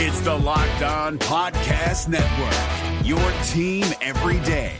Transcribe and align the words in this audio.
It's 0.00 0.20
the 0.20 0.32
Locked 0.32 0.82
On 0.82 1.18
Podcast 1.18 2.06
Network, 2.06 3.04
your 3.04 3.18
team 3.48 3.84
every 4.00 4.38
day. 4.46 4.76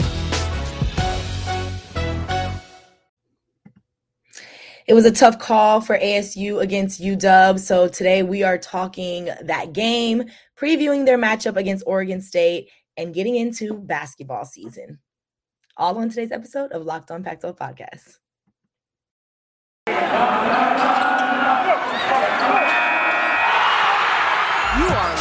It 4.87 4.95
was 4.95 5.05
a 5.05 5.11
tough 5.11 5.41
call 5.41 5.81
for 5.81 5.99
ASU 5.99 6.63
against 6.63 7.01
UW. 7.01 7.59
So 7.59 7.89
today 7.89 8.23
we 8.23 8.45
are 8.45 8.59
talking 8.59 9.31
that 9.43 9.73
game, 9.73 10.23
previewing 10.57 11.05
their 11.05 11.19
matchup 11.19 11.57
against 11.57 11.83
Oregon 11.85 12.21
State, 12.21 12.71
and 12.97 13.13
getting 13.13 13.35
into 13.35 13.75
basketball 13.75 14.45
season. 14.45 15.01
All 15.77 15.99
on 15.99 16.11
today's 16.11 16.31
episode 16.31 16.71
of 16.71 16.85
Locked 16.85 17.11
On 17.11 17.25
Pac 17.25 17.41
12 17.41 17.57
Podcast. 17.57 18.19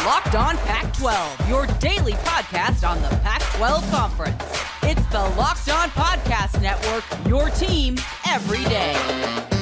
Locked 0.08 0.36
On 0.36 0.56
Pac 0.56 0.90
12, 0.94 1.48
your 1.50 1.66
daily 1.80 2.14
podcast 2.14 2.88
on 2.88 2.96
the 3.02 3.08
Pac 3.18 3.42
12 3.56 3.90
Conference. 3.90 4.42
It's 4.82 5.04
the 5.08 5.18
Locked 5.36 5.68
On 5.68 5.90
Podcast 5.90 6.62
Network, 6.62 7.04
your 7.28 7.50
team 7.50 7.98
every 8.26 8.64
day. 8.64 9.57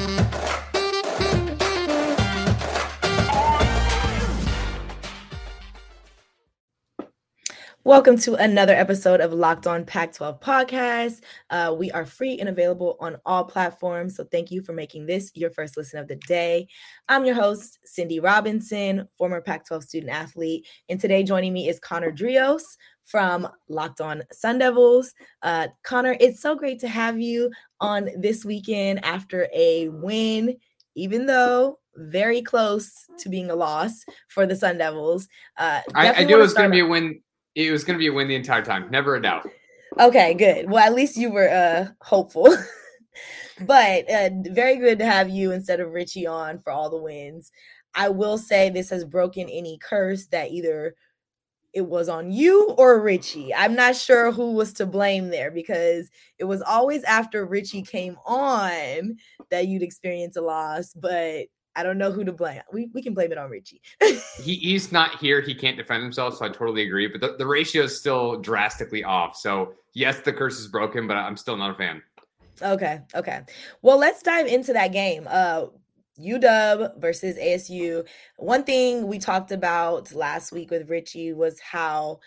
Welcome 7.87 8.19
to 8.19 8.35
another 8.35 8.75
episode 8.75 9.21
of 9.21 9.33
Locked 9.33 9.69
On 9.69 9.85
Pac 9.85 10.13
12 10.13 10.41
podcast. 10.41 11.21
Uh, 11.51 11.73
we 11.79 11.89
are 11.93 12.05
free 12.05 12.37
and 12.41 12.49
available 12.49 12.97
on 12.99 13.17
all 13.25 13.45
platforms. 13.45 14.17
So 14.17 14.25
thank 14.25 14.51
you 14.51 14.61
for 14.61 14.73
making 14.73 15.07
this 15.07 15.31
your 15.37 15.51
first 15.51 15.77
listen 15.77 16.01
of 16.01 16.09
the 16.09 16.17
day. 16.17 16.67
I'm 17.09 17.25
your 17.25 17.37
host, 17.37 17.79
Cindy 17.85 18.19
Robinson, 18.19 19.07
former 19.17 19.41
Pac 19.41 19.69
12 19.69 19.85
student 19.85 20.11
athlete. 20.11 20.67
And 20.89 21.01
today 21.01 21.23
joining 21.23 21.53
me 21.53 21.69
is 21.69 21.79
Conner 21.79 22.11
Dreos 22.11 22.65
from 23.05 23.47
Locked 23.69 24.01
On 24.01 24.21
Sun 24.33 24.59
Devils. 24.59 25.15
Uh, 25.43 25.69
Conner, 25.85 26.17
it's 26.19 26.43
so 26.43 26.57
great 26.57 26.81
to 26.81 26.89
have 26.89 27.21
you 27.21 27.53
on 27.81 28.11
this 28.19 28.45
weekend 28.45 29.05
after 29.05 29.47
a 29.55 29.91
win, 29.91 30.57
even 30.97 31.27
though 31.27 31.79
very 31.95 32.43
close 32.43 33.07
to 33.17 33.29
being 33.29 33.49
a 33.49 33.55
loss 33.55 34.05
for 34.27 34.45
the 34.45 34.57
Sun 34.57 34.79
Devils. 34.79 35.29
Uh, 35.57 35.83
I, 35.95 36.13
I 36.15 36.25
knew 36.25 36.37
it 36.37 36.41
was 36.41 36.53
going 36.53 36.69
to 36.69 36.75
be 36.75 36.81
a 36.81 36.87
win 36.87 37.21
it 37.57 37.73
was 37.73 37.85
going 37.85 37.99
to 37.99 37.99
be 37.99 38.07
a 38.07 38.13
win 38.13 38.29
the 38.29 38.35
entire 38.35 38.63
time. 38.63 38.89
Never 38.91 39.17
a 39.17 39.23
doubt. 39.23 39.49
Okay, 39.99 40.35
good. 40.35 40.71
Well, 40.71 40.85
at 40.85 40.95
least 40.95 41.17
you 41.17 41.31
were 41.31 41.49
uh, 41.49 41.89
hopeful. 42.03 42.55
but 43.61 44.11
uh, 44.11 44.31
very 44.51 44.77
good 44.77 44.99
to 44.99 45.07
have 45.07 45.31
you 45.31 45.53
instead 45.53 45.81
of 45.81 45.93
Richie 45.93 46.27
on 46.27 46.59
for 46.59 46.71
all 46.71 46.91
the 46.91 47.03
wins. 47.03 47.51
I 47.95 48.11
will 48.11 48.37
say 48.37 48.69
this 48.69 48.91
has 48.91 49.07
broken 49.07 49.49
any 49.49 49.79
curse 49.79 50.27
that 50.27 50.51
either 50.51 50.95
it 51.73 51.87
was 51.87 52.11
on 52.11 52.31
you 52.31 52.75
or 52.77 53.01
Richie. 53.01 53.55
I'm 53.55 53.75
not 53.75 53.97
sure 53.97 54.33
who 54.33 54.53
was 54.53 54.75
to 54.75 54.87
blame 54.87 55.29
there 55.29 55.51
because 55.51 56.11
it 56.39 56.45
was 56.45 56.61
always 56.61 57.05
after 57.05 57.47
Richie 57.47 57.83
came 57.83 58.17
on 58.27 59.17
that 59.51 59.67
you'd 59.67 59.83
experience 59.83 60.37
a 60.37 60.43
loss. 60.43 60.93
But 60.93 61.47
I 61.77 61.83
don't 61.83 61.99
know 61.99 62.11
who 62.11 62.25
to 62.25 62.33
blame. 62.33 62.63
We, 62.73 62.89
we 62.95 63.03
can 63.03 63.15
blame 63.15 63.31
it 63.31 63.39
on 63.39 63.51
Richie. 63.51 63.83
he, 64.01 64.55
he's 64.57 64.91
not 64.91 65.19
here. 65.19 65.43
He 65.43 65.55
can't 65.55 65.77
defend 65.77 66.03
himself. 66.03 66.37
So 66.37 66.47
I 66.47 66.49
totally 66.49 66.83
agree. 66.83 67.07
But 67.07 67.21
the, 67.21 67.37
the 67.37 67.47
ratio 67.47 67.85
is 67.85 67.99
still 67.99 68.41
drastically 68.41 69.05
off. 69.05 69.37
So 69.37 69.75
yes, 69.93 70.21
the 70.21 70.33
curse 70.33 70.59
is 70.59 70.69
broken, 70.69 71.07
but 71.07 71.17
I'm 71.17 71.37
still 71.37 71.57
not 71.57 71.71
a 71.71 71.75
fan. 71.75 72.03
Okay. 72.63 73.01
Okay. 73.15 73.43
Well, 73.83 73.99
let's 73.99 74.23
dive 74.23 74.47
into 74.47 74.73
that 74.73 74.93
game. 74.93 75.29
Uh, 75.29 75.67
UW 76.19 76.99
versus 76.99 77.37
ASU. 77.37 78.07
One 78.39 78.65
thing 78.65 79.07
we 79.07 79.19
talked 79.19 79.53
about 79.53 80.15
last 80.15 80.53
week 80.53 80.71
with 80.71 80.89
Richie 80.89 81.35
was 81.35 81.61
how 81.61 82.21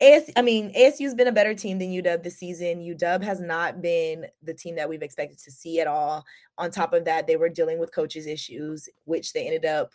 AS, 0.00 0.30
I 0.36 0.42
mean, 0.42 0.72
ASU's 0.74 1.14
been 1.14 1.28
a 1.28 1.32
better 1.32 1.54
team 1.54 1.78
than 1.78 1.88
UW 1.88 2.22
this 2.22 2.38
season. 2.38 2.80
UW 2.80 3.22
has 3.22 3.40
not 3.40 3.80
been 3.80 4.26
the 4.42 4.52
team 4.52 4.76
that 4.76 4.88
we've 4.88 5.02
expected 5.02 5.38
to 5.38 5.50
see 5.50 5.80
at 5.80 5.86
all. 5.86 6.24
On 6.58 6.70
top 6.70 6.92
of 6.92 7.04
that, 7.06 7.26
they 7.26 7.36
were 7.36 7.48
dealing 7.48 7.78
with 7.78 7.94
coaches' 7.94 8.26
issues, 8.26 8.88
which 9.04 9.32
they 9.32 9.46
ended 9.46 9.64
up. 9.64 9.92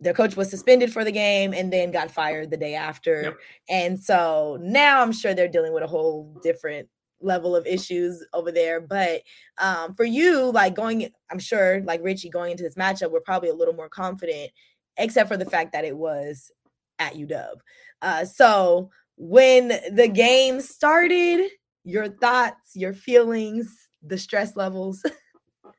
Their 0.00 0.12
coach 0.12 0.36
was 0.36 0.50
suspended 0.50 0.92
for 0.92 1.04
the 1.04 1.12
game 1.12 1.54
and 1.54 1.72
then 1.72 1.92
got 1.92 2.10
fired 2.10 2.50
the 2.50 2.56
day 2.56 2.74
after. 2.74 3.22
Yep. 3.22 3.38
And 3.68 4.00
so 4.00 4.58
now 4.60 5.00
I'm 5.00 5.12
sure 5.12 5.34
they're 5.34 5.46
dealing 5.46 5.72
with 5.72 5.84
a 5.84 5.88
whole 5.88 6.36
different 6.42 6.88
level 7.20 7.54
of 7.54 7.64
issues 7.64 8.24
over 8.32 8.50
there. 8.50 8.80
But 8.80 9.22
um, 9.58 9.94
for 9.94 10.04
you, 10.04 10.50
like 10.50 10.74
going, 10.74 11.08
I'm 11.30 11.38
sure, 11.38 11.80
like 11.82 12.02
Richie, 12.02 12.28
going 12.28 12.50
into 12.50 12.64
this 12.64 12.74
matchup, 12.74 13.12
we're 13.12 13.20
probably 13.20 13.50
a 13.50 13.54
little 13.54 13.74
more 13.74 13.88
confident, 13.88 14.50
except 14.96 15.28
for 15.28 15.36
the 15.36 15.46
fact 15.46 15.72
that 15.72 15.84
it 15.84 15.96
was 15.96 16.50
at 16.98 17.14
UW. 17.14 17.54
Uh, 18.02 18.24
so 18.24 18.90
when 19.16 19.68
the 19.92 20.08
game 20.08 20.60
started, 20.60 21.48
your 21.84 22.08
thoughts, 22.08 22.74
your 22.74 22.92
feelings, 22.92 23.72
the 24.02 24.18
stress 24.18 24.56
levels. 24.56 25.02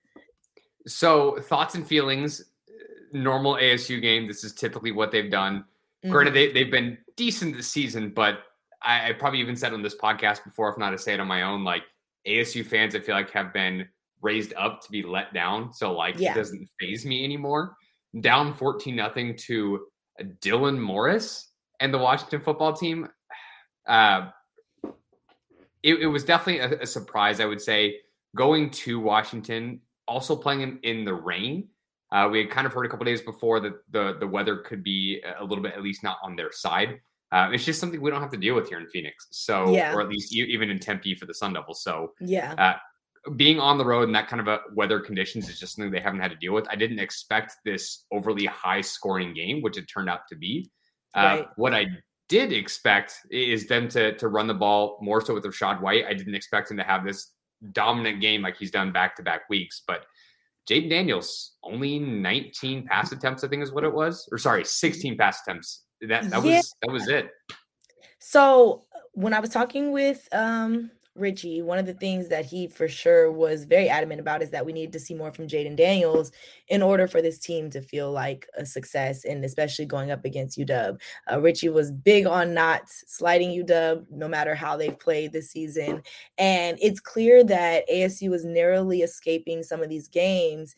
so, 0.88 1.40
thoughts 1.42 1.76
and 1.76 1.88
feelings, 1.88 2.44
normal 3.12 3.56
ASU 3.56 4.02
game. 4.02 4.28
This 4.28 4.44
is 4.44 4.54
typically 4.54 4.92
what 4.92 5.12
they've 5.12 5.32
done. 5.32 5.60
Mm-hmm. 5.60 6.12
Granted, 6.12 6.34
they, 6.34 6.52
they've 6.52 6.72
been 6.72 6.98
decent 7.16 7.56
this 7.56 7.68
season, 7.68 8.12
but 8.12 8.40
I, 8.82 9.10
I 9.10 9.14
probably 9.14 9.40
even 9.40 9.56
said 9.56 9.74
on 9.74 9.82
this 9.82 9.96
podcast 9.96 10.44
before, 10.44 10.70
if 10.70 10.78
not 10.78 10.92
to 10.92 10.98
say 10.98 11.14
it 11.14 11.20
on 11.20 11.28
my 11.28 11.44
own, 11.44 11.64
like 11.64 11.84
ASU 12.28 12.66
fans, 12.66 12.96
I 12.96 13.00
feel 13.00 13.16
like 13.16 13.32
have 13.32 13.54
been 13.54 13.88
raised 14.22 14.54
up 14.56 14.82
to 14.82 14.92
be 14.92 15.04
let 15.04 15.34
down. 15.34 15.74
So, 15.74 15.92
like, 15.94 16.20
yeah. 16.20 16.32
it 16.32 16.36
doesn't 16.36 16.68
phase 16.80 17.06
me 17.06 17.24
anymore. 17.24 17.76
Down 18.22 18.54
14 18.54 18.96
nothing 18.96 19.36
to 19.46 19.88
Dylan 20.42 20.80
Morris 20.80 21.50
and 21.80 21.94
the 21.94 21.98
Washington 21.98 22.42
football 22.42 22.74
team. 22.74 23.08
Uh, 23.88 24.30
it, 25.84 26.02
it, 26.02 26.08
was 26.08 26.24
definitely 26.24 26.78
a, 26.78 26.82
a, 26.82 26.86
surprise, 26.86 27.40
I 27.40 27.46
would 27.46 27.62
say, 27.62 28.00
going 28.36 28.72
to 28.72 29.00
Washington, 29.00 29.82
also 30.08 30.36
playing 30.36 30.62
in, 30.62 30.80
in 30.84 31.06
the 31.06 31.14
rain. 31.14 31.70
Uh, 32.12 32.28
we 32.32 32.40
had 32.40 32.50
kind 32.50 32.66
of 32.66 32.74
heard 32.74 32.86
a 32.86 32.90
couple 32.90 33.06
days 33.06 33.22
before 33.22 33.60
that 33.60 33.74
the 33.92 34.16
the 34.20 34.28
weather 34.28 34.58
could 34.58 34.84
be 34.84 35.22
a 35.40 35.44
little 35.44 35.64
bit, 35.64 35.74
at 35.74 35.84
least 35.84 36.04
not 36.04 36.18
on 36.24 36.36
their 36.36 36.52
side. 36.52 37.00
Uh, 37.32 37.50
it's 37.52 37.66
just 37.66 37.80
something 37.80 38.00
we 38.02 38.10
don't 38.10 38.22
have 38.22 38.32
to 38.32 38.38
deal 38.38 38.56
with 38.56 38.70
here 38.70 38.80
in 38.80 38.88
Phoenix. 38.88 39.28
So, 39.32 39.70
yeah. 39.70 39.94
or 39.94 40.02
at 40.02 40.08
least 40.08 40.34
even 40.34 40.70
in 40.70 40.80
Tempe 40.80 41.16
for 41.16 41.26
the 41.26 41.34
Sun 41.34 41.54
Devils. 41.54 41.84
So, 41.84 42.14
yeah. 42.22 42.54
Uh, 42.54 43.32
being 43.36 43.60
on 43.60 43.78
the 43.78 43.86
road 43.86 44.04
and 44.04 44.16
that 44.16 44.28
kind 44.28 44.40
of 44.40 44.48
a 44.48 44.60
weather 44.74 45.00
conditions 45.00 45.50
is 45.50 45.60
just 45.60 45.76
something 45.76 45.92
they 45.92 46.00
haven't 46.00 46.20
had 46.20 46.32
to 46.32 46.38
deal 46.38 46.54
with. 46.54 46.68
I 46.70 46.76
didn't 46.76 47.00
expect 47.00 47.56
this 47.66 48.06
overly 48.12 48.46
high 48.46 48.82
scoring 48.82 49.34
game, 49.34 49.62
which 49.62 49.78
it 49.78 49.86
turned 49.86 50.10
out 50.10 50.22
to 50.30 50.36
be. 50.36 50.70
Uh, 51.16 51.22
right. 51.22 51.48
What 51.56 51.74
I 51.74 51.88
did 52.28 52.52
expect 52.52 53.22
is 53.30 53.68
them 53.68 53.88
to 53.90 54.16
to 54.18 54.28
run 54.28 54.48
the 54.48 54.54
ball 54.54 54.98
more 55.02 55.22
so 55.22 55.34
with 55.34 55.44
Rachaad 55.44 55.82
White. 55.82 56.06
I 56.06 56.14
didn't 56.14 56.36
expect 56.36 56.72
him 56.72 56.78
to 56.78 56.84
have 56.84 57.06
this 57.06 57.32
dominant 57.72 58.22
game 58.22 58.42
like 58.42 58.58
he's 58.58 58.72
done 58.72 58.92
back 58.92 59.16
to 59.18 59.24
back 59.24 59.50
weeks, 59.50 59.84
but 59.88 60.06
Jayden 60.70 60.90
Daniels 60.90 61.54
only 61.64 62.00
19 62.00 62.88
pass 62.88 63.12
attempts, 63.12 63.44
I 63.44 63.48
think 63.48 63.62
is 63.62 63.72
what 63.72 63.84
it 63.84 63.94
was, 63.94 64.28
or 64.32 64.38
sorry, 64.38 64.66
16 64.66 65.18
pass 65.18 65.42
attempts. 65.42 65.84
That 66.02 66.30
that 66.30 66.44
yeah. 66.44 66.58
was 66.58 66.76
that 66.82 66.92
was 66.92 67.08
it. 67.08 67.30
So 68.20 68.86
when 69.14 69.34
I 69.34 69.40
was 69.40 69.50
talking 69.50 69.92
with 69.92 70.28
um 70.32 70.92
Richie, 71.16 71.62
one 71.62 71.78
of 71.78 71.86
the 71.86 71.94
things 71.94 72.28
that 72.28 72.46
he 72.46 72.68
for 72.68 72.90
sure 72.90 73.32
was 73.32 73.64
very 73.64 73.88
adamant 73.88 74.20
about 74.20 74.42
is 74.42 74.50
that 74.52 74.66
we 74.66 74.74
need 74.74 74.92
to 74.94 75.00
see 75.00 75.14
more 75.14 75.32
from 75.32 75.48
Jayden 75.48 75.78
Daniels 75.78 76.32
in 76.68 76.82
order 76.82 77.08
for 77.08 77.22
this 77.22 77.40
team 77.40 77.70
to 77.70 77.82
feel 77.82 78.12
like 78.12 78.48
a 78.58 78.66
success, 78.66 79.24
and 79.24 79.44
especially 79.46 79.86
going 79.86 80.12
up 80.12 80.26
against 80.26 80.60
UW. 80.60 81.00
Uh, 81.32 81.40
Richie 81.40 81.70
was 81.70 81.92
big 81.92 82.26
on 82.26 82.54
not 82.54 82.82
sliding 82.88 83.50
UW, 83.52 84.06
no 84.12 84.28
matter 84.28 84.56
how 84.56 84.76
they've 84.76 85.00
played 85.00 85.32
this 85.32 85.52
season, 85.52 86.02
and 86.38 86.78
it's 86.82 87.00
clear 87.00 87.44
that 87.46 87.90
ASU 87.90 88.30
was 88.30 88.44
narrowly 88.44 89.02
escaping 89.02 89.64
some 89.64 89.82
of 89.82 89.90
these 89.90 90.10
games 90.10 90.76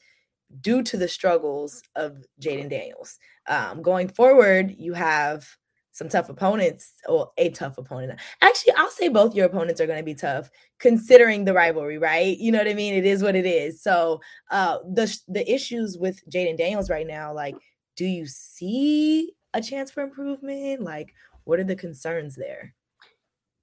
due 0.61 0.83
to 0.83 0.97
the 0.97 1.07
struggles 1.07 1.81
of 1.95 2.23
Jayden 2.39 2.69
Daniels. 2.69 3.17
Um, 3.47 3.81
going 3.81 4.07
forward, 4.07 4.75
you 4.77 4.93
have 4.93 5.57
some 5.97 6.09
tough 6.09 6.29
opponents 6.29 6.93
or 7.07 7.31
a 7.37 7.49
tough 7.49 7.79
opponent. 7.79 8.19
Actually, 8.41 8.73
I'll 8.77 8.91
say 8.91 9.09
both 9.09 9.33
your 9.33 9.47
opponents 9.47 9.81
are 9.81 9.87
going 9.87 9.97
to 9.97 10.05
be 10.05 10.13
tough 10.13 10.51
considering 10.77 11.43
the 11.43 11.53
rivalry, 11.53 11.97
right? 11.97 12.37
You 12.37 12.51
know 12.51 12.59
what 12.59 12.67
I 12.67 12.75
mean? 12.75 12.93
It 12.93 13.05
is 13.05 13.23
what 13.23 13.35
it 13.35 13.47
is. 13.47 13.81
So, 13.81 14.21
uh 14.51 14.77
the 14.93 15.19
the 15.27 15.51
issues 15.51 15.97
with 15.97 16.21
Jayden 16.29 16.57
Daniels 16.57 16.89
right 16.89 17.07
now, 17.07 17.33
like 17.33 17.55
do 17.95 18.05
you 18.05 18.27
see 18.27 19.31
a 19.55 19.61
chance 19.61 19.89
for 19.89 20.03
improvement? 20.03 20.81
Like 20.81 21.15
what 21.45 21.59
are 21.59 21.63
the 21.63 21.75
concerns 21.75 22.35
there? 22.35 22.75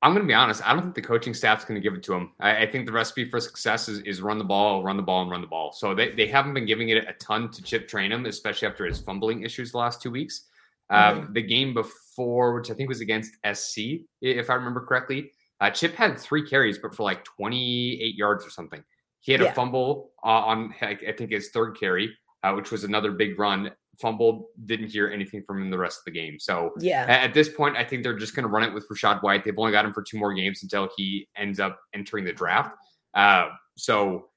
I'm 0.03 0.13
going 0.13 0.23
to 0.23 0.29
be 0.29 0.35
honest. 0.35 0.67
I 0.67 0.75
don't 0.75 0.83
think 0.83 0.97
the 0.97 1.03
coaching 1.03 1.33
staff's 1.33 1.65
going 1.65 1.81
to 1.81 1.81
give 1.81 1.95
it 1.95 2.03
to 2.03 2.15
him. 2.15 2.33
I, 2.39 2.65
I, 2.65 2.71
think 2.71 2.85
the 2.85 2.93
recipe 2.93 3.25
for 3.25 3.41
success 3.41 3.89
is, 3.89 4.01
is 4.01 4.21
run 4.21 4.37
the 4.37 4.45
ball, 4.45 4.83
run 4.83 4.99
the 4.99 5.03
ball, 5.03 5.23
and 5.23 5.31
run 5.31 5.41
the 5.41 5.47
ball. 5.47 5.73
So 5.73 5.95
they, 5.95 6.13
they 6.13 6.27
haven't 6.27 6.53
been 6.53 6.67
giving 6.67 6.91
it 6.91 7.09
a 7.09 7.15
ton 7.15 7.51
to 7.53 7.63
Chip 7.63 7.89
Trayanum, 7.89 8.29
especially 8.29 8.69
after 8.69 8.85
his 8.85 9.01
fumbling 9.01 9.45
issues 9.45 9.73
the 9.73 9.79
last 9.79 10.03
two 10.03 10.11
weeks. 10.11 10.43
Um, 10.91 11.23
mm-hmm. 11.23 11.33
The 11.33 11.43
game 11.43 11.75
before, 11.75 12.55
which 12.55 12.71
I 12.71 12.75
think 12.75 12.89
was 12.89 13.01
against 13.01 13.33
SC, 13.53 14.03
if 14.21 14.51
I 14.51 14.55
remember 14.55 14.81
correctly, 14.81 15.31
uh, 15.61 15.71
Chip 15.71 15.95
had 15.95 16.19
three 16.19 16.47
carries, 16.47 16.79
but 16.79 16.95
for 16.95 17.05
like 17.05 17.25
28 17.25 18.15
yards 18.15 18.47
or 18.47 18.51
something. 18.51 18.83
He 19.21 19.33
had 19.33 19.41
yeah. 19.41 19.49
a 19.49 19.55
fumble 19.55 20.11
uh, 20.23 20.29
on, 20.29 20.75
I 20.83 20.97
think, 21.17 21.31
his 21.31 21.49
third 21.49 21.79
carry, 21.79 22.15
uh, 22.43 22.53
which 22.53 22.71
was 22.71 22.85
another 22.85 23.13
big 23.13 23.39
run. 23.39 23.71
fumbled, 23.99 24.45
didn't 24.67 24.89
hear 24.89 25.09
anything 25.09 25.43
from 25.47 25.63
him 25.63 25.71
the 25.71 25.79
rest 25.79 26.01
of 26.01 26.05
the 26.05 26.11
game. 26.11 26.39
So 26.39 26.73
yeah, 26.79 27.07
at, 27.09 27.33
this 27.33 27.49
point, 27.49 27.77
I 27.77 27.85
think 27.85 28.03
they're 28.03 28.19
just 28.19 28.37
going 28.37 28.43
to 28.43 28.51
run 28.51 28.65
it 28.65 28.75
with 28.75 28.87
Rachaad 28.89 29.23
White. 29.23 29.45
They've 29.45 29.59
only 29.59 29.73
got 29.73 29.87
him 29.87 29.95
for 29.95 30.03
two 30.03 30.19
more 30.19 30.35
games 30.35 30.63
until 30.63 30.91
he 30.97 31.27
ends 31.37 31.59
up 31.59 31.81
entering 31.95 32.27
the 32.27 32.33
draft. 32.35 32.77
Uh, 33.15 33.49
so 33.79 34.29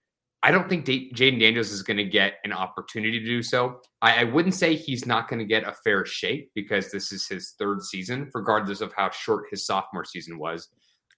I 0.44 0.52
don't 0.52 0.70
think 0.70 0.86
D- 0.86 1.12
Jayden 1.14 1.40
Daniels 1.40 1.72
is 1.72 1.82
going 1.82 1.98
to 1.98 2.04
get 2.04 2.36
an 2.44 2.54
opportunity 2.54 3.20
to 3.20 3.26
do 3.26 3.42
so. 3.42 3.82
I, 4.02 4.22
I 4.22 4.24
wouldn't 4.24 4.54
say 4.54 4.76
he's 4.76 5.06
not 5.06 5.28
going 5.28 5.40
to 5.40 5.46
get 5.46 5.68
a 5.68 5.74
fair 5.84 6.06
shake 6.06 6.52
because 6.54 6.92
this 6.92 7.12
is 7.12 7.28
his 7.28 7.56
third 7.58 7.82
season, 7.82 8.30
regardless 8.34 8.82
of 8.82 8.94
how 8.94 9.10
short 9.10 9.46
his 9.50 9.66
sophomore 9.66 10.06
season 10.06 10.38
was. 10.38 10.70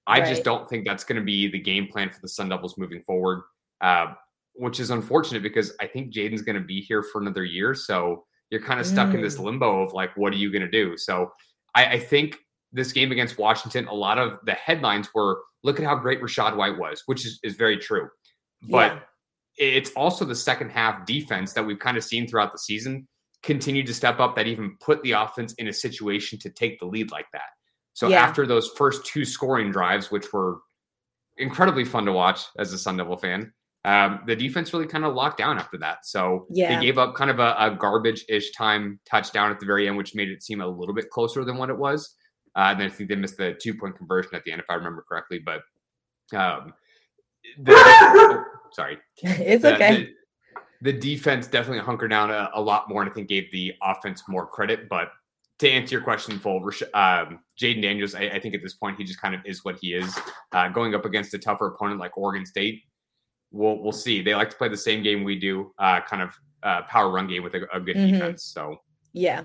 I 0.08 0.20
right. 0.20 0.30
just 0.30 0.44
don't 0.44 0.68
think 0.70 0.88
that's 0.88 1.04
going 1.04 1.20
to 1.20 1.26
be 1.26 1.50
the 1.50 1.60
game 1.60 1.88
plan 1.88 2.10
for 2.10 2.20
the 2.22 2.30
Sun 2.30 2.50
Devils 2.50 2.78
moving 2.78 3.04
forward, 3.04 3.44
uh, 3.82 4.14
which 4.56 4.80
is 4.80 4.90
unfortunate 4.90 5.44
because 5.44 5.74
I 5.80 5.88
think 5.88 6.14
Jayden's 6.14 6.42
going 6.42 6.60
to 6.60 6.66
be 6.66 6.82
here 6.82 7.04
for 7.04 7.22
another 7.22 7.44
year. 7.44 7.76
So 7.76 8.26
you're 8.50 8.62
kind 8.62 8.80
of 8.80 8.86
stuck 8.86 9.10
mm. 9.10 9.16
in 9.16 9.22
this 9.22 9.38
mm. 9.38 9.44
limbo 9.44 9.84
of 9.84 9.94
like, 9.94 10.16
what 10.18 10.34
are 10.34 10.38
you 10.38 10.52
going 10.52 10.64
to 10.64 10.72
do? 10.72 10.98
So 10.98 11.32
I, 11.76 11.86
I 11.86 12.00
think 12.00 12.38
this 12.72 12.92
game 12.92 13.12
against 13.12 13.38
Washington, 13.38 13.88
a 13.88 13.94
lot 13.94 14.18
of 14.18 14.40
the 14.46 14.54
headlines 14.54 15.10
were, 15.14 15.42
look 15.64 15.80
at 15.80 15.86
how 15.86 15.96
great 15.96 16.22
Rachaad 16.22 16.56
White 16.56 16.78
was, 16.78 17.04
which 17.06 17.26
is, 17.26 17.40
is 17.44 17.56
very 17.56 17.78
true. 17.78 18.10
But 18.62 18.94
yeah 18.94 19.00
it's 19.60 19.92
also 19.92 20.26
the 20.26 20.36
second 20.36 20.70
half 20.70 21.06
defense 21.06 21.54
that 21.54 21.66
we've 21.66 21.80
kind 21.80 21.98
of 21.98 22.04
seen 22.04 22.28
throughout 22.28 22.54
the 22.54 22.58
season 22.58 23.08
continue 23.44 23.84
to 23.84 23.94
step 23.94 24.20
up 24.20 24.36
that 24.36 24.48
even 24.48 24.76
put 24.80 25.02
the 25.04 25.12
offense 25.12 25.54
in 25.54 25.68
a 25.68 25.74
situation 25.74 26.40
to 26.40 26.50
take 26.50 26.80
the 26.80 26.86
lead 26.86 27.12
like 27.12 27.28
that. 27.34 27.50
So 27.94 28.08
yeah. 28.08 28.22
after 28.22 28.48
those 28.48 28.70
first 28.78 29.06
two 29.06 29.26
scoring 29.26 29.72
drives, 29.72 30.10
which 30.10 30.32
were 30.32 30.60
incredibly 31.38 31.84
fun 31.84 32.06
to 32.06 32.14
watch 32.14 32.42
as 32.58 32.72
a 32.72 32.78
Sun 32.78 32.98
Devil 32.98 33.18
fan, 33.18 33.52
um, 33.86 34.22
the 34.28 34.36
defense 34.36 34.74
really 34.74 34.88
kind 34.88 35.06
of 35.06 35.14
locked 35.14 35.38
down 35.38 35.58
after 35.58 35.78
that. 35.80 36.06
So 36.06 36.48
yeah. 36.50 36.76
they 36.76 36.86
gave 36.86 36.98
up 36.98 37.16
kind 37.16 37.30
of 37.30 37.40
a, 37.40 37.56
a 37.58 37.76
garbage-ish 37.78 38.52
time 38.52 39.00
touchdown 39.10 39.52
at 39.52 39.60
the 39.60 39.66
very 39.66 39.88
end, 39.88 39.98
which 39.98 40.16
made 40.16 40.30
it 40.30 40.44
seem 40.44 40.62
a 40.62 40.68
little 40.68 40.96
bit 40.96 41.10
closer 41.10 41.44
than 41.44 41.58
what 41.58 41.70
it 41.70 41.78
was. 41.78 42.16
Uh, 42.56 42.74
and 42.78 42.84
I 42.84 42.90
think 42.90 43.10
they 43.10 43.16
missed 43.16 43.38
the 43.38 43.58
two-point 43.62 43.98
conversion 43.98 44.36
at 44.36 44.44
the 44.44 44.52
end, 44.52 44.62
if 44.62 44.70
I 44.70 44.76
remember 44.76 45.04
correctly. 45.08 45.40
But 45.44 45.62
um, 46.38 46.74
the, 47.60 48.46
sorry. 48.74 48.98
It's 49.18 49.64
the, 49.64 49.76
okay. 49.76 50.10
The, 50.82 50.92
the, 50.92 51.00
defense 51.00 51.48
definitely 51.48 51.84
hunkered 51.84 52.10
down 52.10 52.32
a, 52.32 52.50
a, 52.54 52.62
lot 52.62 52.90
more 52.90 53.02
and 53.02 53.10
I 53.10 53.14
think 53.14 53.28
gave 53.28 53.52
the 53.52 53.74
offense 53.82 54.24
more 54.28 54.46
credit. 54.46 54.90
But 54.90 55.10
to 55.60 55.70
answer 55.70 55.96
your 55.96 56.04
question 56.04 56.40
full, 56.40 56.58
um, 56.94 57.40
Jayden 57.62 57.82
Daniels, 57.82 58.16
I, 58.16 58.24
I, 58.30 58.40
think 58.40 58.56
at 58.56 58.62
this 58.62 58.76
point 58.76 58.98
he 58.98 59.04
just 59.04 59.22
kind 59.22 59.36
of 59.36 59.42
is 59.46 59.66
what 59.66 59.78
he 59.82 59.94
is. 59.94 60.18
Uh, 60.52 60.70
going 60.70 60.96
up 60.96 61.06
against 61.06 61.34
a 61.34 61.40
tougher 61.40 61.68
opponent 61.68 62.00
like 62.00 62.18
Oregon 62.18 62.46
State, 62.46 62.84
we'll 63.52 63.82
we'll 63.82 63.92
see. 63.92 64.22
They 64.22 64.36
like 64.36 64.50
to 64.52 64.56
play 64.56 64.70
the 64.70 64.78
same 64.78 65.04
game 65.04 65.24
we 65.24 65.38
do, 65.38 65.74
uh, 65.78 66.02
kind 66.02 66.22
of 66.22 66.34
uh, 66.64 66.84
power 66.84 67.12
run 67.12 67.28
game 67.28 67.44
with 67.44 67.56
a, 67.56 67.68
a 67.74 67.80
good 67.80 67.98
mm-hmm. 67.98 68.14
defense. 68.14 68.44
So 68.46 68.78
yeah. 69.14 69.44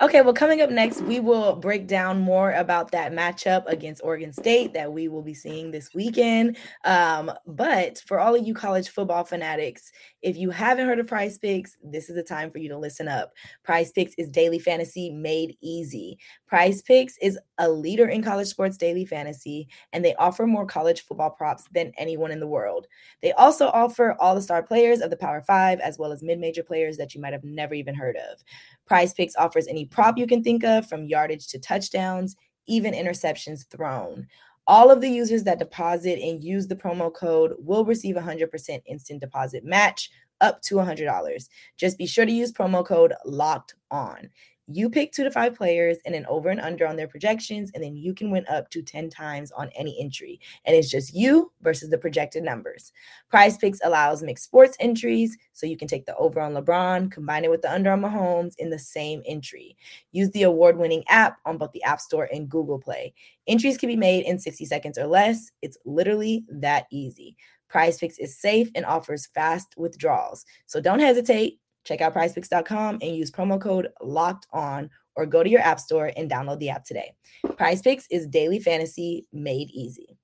Okay. 0.00 0.20
Well, 0.22 0.34
coming 0.34 0.60
up 0.60 0.70
next, 0.70 1.00
we 1.02 1.20
will 1.20 1.56
break 1.56 1.86
down 1.86 2.20
more 2.20 2.52
about 2.52 2.90
that 2.92 3.12
matchup 3.12 3.66
against 3.66 4.02
Oregon 4.04 4.32
State 4.32 4.72
that 4.74 4.92
we 4.92 5.08
will 5.08 5.22
be 5.22 5.34
seeing 5.34 5.70
this 5.70 5.94
weekend. 5.94 6.56
Um, 6.84 7.30
but 7.46 8.02
for 8.06 8.18
all 8.18 8.34
of 8.34 8.46
you 8.46 8.54
college 8.54 8.88
football 8.88 9.24
fanatics, 9.24 9.90
if 10.22 10.36
you 10.36 10.50
haven't 10.50 10.86
heard 10.86 10.98
of 10.98 11.06
Prize 11.06 11.38
Picks, 11.38 11.76
this 11.82 12.08
is 12.08 12.16
the 12.16 12.22
time 12.22 12.50
for 12.50 12.58
you 12.58 12.68
to 12.70 12.78
listen 12.78 13.08
up. 13.08 13.32
Prize 13.64 13.92
Picks 13.92 14.14
is 14.18 14.28
daily 14.28 14.58
fantasy 14.58 15.10
made 15.10 15.56
easy. 15.62 16.18
Prize 16.46 16.82
Picks 16.82 17.16
is 17.18 17.38
a 17.58 17.70
leader 17.70 18.08
in 18.08 18.22
college 18.22 18.48
sports 18.48 18.76
daily 18.76 19.04
fantasy, 19.04 19.68
and 19.92 20.04
they 20.04 20.14
offer 20.16 20.46
more 20.46 20.66
college 20.66 21.02
football 21.02 21.30
props 21.30 21.64
than 21.72 21.92
anyone 21.96 22.30
in 22.30 22.40
the 22.40 22.46
world. 22.46 22.86
They 23.22 23.32
also 23.32 23.68
offer 23.68 24.16
all 24.20 24.34
the 24.34 24.42
star 24.42 24.62
players 24.62 25.00
of 25.00 25.10
the 25.10 25.16
Power 25.16 25.42
Five, 25.42 25.80
as 25.80 25.98
well 25.98 26.12
as 26.12 26.22
mid 26.22 26.38
major 26.38 26.62
players 26.62 26.96
that 26.96 27.14
you 27.14 27.20
might 27.20 27.32
have 27.32 27.44
never 27.44 27.74
even 27.74 27.94
heard 27.94 28.16
of. 28.16 28.42
Prize 28.86 29.14
Picks 29.14 29.36
offers 29.36 29.66
any 29.66 29.86
prop 29.86 30.18
you 30.18 30.26
can 30.26 30.42
think 30.42 30.64
of, 30.64 30.86
from 30.86 31.04
yardage 31.04 31.46
to 31.48 31.58
touchdowns, 31.58 32.36
even 32.66 32.94
interceptions 32.94 33.68
thrown. 33.70 34.26
All 34.66 34.90
of 34.90 35.00
the 35.00 35.08
users 35.08 35.42
that 35.44 35.58
deposit 35.58 36.20
and 36.20 36.42
use 36.42 36.68
the 36.68 36.76
promo 36.76 37.12
code 37.12 37.54
will 37.58 37.84
receive 37.84 38.16
a 38.16 38.20
100% 38.20 38.82
instant 38.86 39.20
deposit 39.20 39.64
match 39.64 40.10
up 40.40 40.60
to 40.62 40.76
$100. 40.76 41.48
Just 41.76 41.98
be 41.98 42.06
sure 42.06 42.26
to 42.26 42.32
use 42.32 42.52
promo 42.52 42.84
code 42.84 43.12
LOCKED 43.24 43.74
ON. 43.90 44.28
You 44.68 44.88
pick 44.88 45.12
two 45.12 45.24
to 45.24 45.30
five 45.30 45.54
players 45.56 45.98
and 46.04 46.14
an 46.14 46.24
over 46.26 46.48
and 46.48 46.60
under 46.60 46.86
on 46.86 46.96
their 46.96 47.08
projections, 47.08 47.70
and 47.74 47.82
then 47.82 47.96
you 47.96 48.14
can 48.14 48.30
win 48.30 48.46
up 48.48 48.70
to 48.70 48.82
10 48.82 49.10
times 49.10 49.50
on 49.52 49.70
any 49.74 50.00
entry. 50.00 50.40
And 50.64 50.76
it's 50.76 50.90
just 50.90 51.14
you 51.14 51.52
versus 51.62 51.90
the 51.90 51.98
projected 51.98 52.44
numbers. 52.44 52.92
Prize 53.28 53.56
Picks 53.56 53.80
allows 53.82 54.22
mixed 54.22 54.44
sports 54.44 54.76
entries, 54.78 55.36
so 55.52 55.66
you 55.66 55.76
can 55.76 55.88
take 55.88 56.06
the 56.06 56.16
over 56.16 56.40
on 56.40 56.54
LeBron, 56.54 57.10
combine 57.10 57.44
it 57.44 57.50
with 57.50 57.62
the 57.62 57.72
under 57.72 57.90
on 57.90 58.02
Mahomes 58.02 58.54
in 58.58 58.70
the 58.70 58.78
same 58.78 59.22
entry. 59.26 59.76
Use 60.12 60.30
the 60.30 60.44
award 60.44 60.78
winning 60.78 61.02
app 61.08 61.38
on 61.44 61.58
both 61.58 61.72
the 61.72 61.82
App 61.82 62.00
Store 62.00 62.28
and 62.32 62.48
Google 62.48 62.78
Play. 62.78 63.14
Entries 63.48 63.76
can 63.76 63.88
be 63.88 63.96
made 63.96 64.24
in 64.24 64.38
60 64.38 64.64
seconds 64.64 64.96
or 64.96 65.06
less. 65.06 65.50
It's 65.60 65.76
literally 65.84 66.44
that 66.48 66.86
easy. 66.90 67.36
Prize 67.68 67.98
Picks 67.98 68.18
is 68.18 68.38
safe 68.38 68.70
and 68.74 68.84
offers 68.84 69.26
fast 69.26 69.74
withdrawals. 69.76 70.44
So 70.66 70.80
don't 70.80 71.00
hesitate. 71.00 71.58
Check 71.84 72.00
out 72.00 72.14
prizepicks.com 72.14 72.98
and 73.02 73.16
use 73.16 73.30
promo 73.30 73.60
code 73.60 73.88
locked 74.00 74.46
on 74.52 74.90
or 75.16 75.26
go 75.26 75.42
to 75.42 75.50
your 75.50 75.60
app 75.60 75.80
store 75.80 76.10
and 76.16 76.30
download 76.30 76.58
the 76.58 76.70
app 76.70 76.84
today. 76.84 77.12
Prize 77.56 77.82
Picks 77.82 78.06
is 78.10 78.26
daily 78.26 78.58
fantasy 78.58 79.26
made 79.32 79.70
easy. 79.70 80.16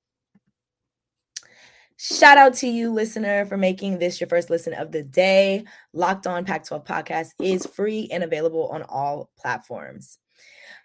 Shout 2.01 2.39
out 2.39 2.55
to 2.55 2.69
you, 2.69 2.93
listener, 2.93 3.45
for 3.47 3.57
making 3.57 3.99
this 3.99 4.21
your 4.21 4.29
first 4.29 4.51
listen 4.51 4.73
of 4.73 4.93
the 4.93 5.03
day. 5.03 5.65
Locked 5.93 6.29
On 6.29 6.45
Pac 6.45 6.65
12 6.65 6.85
podcast 6.85 7.31
is 7.43 7.67
free 7.67 8.09
and 8.13 8.23
available 8.23 8.69
on 8.69 8.85
all 8.85 9.31
platforms. 9.37 10.19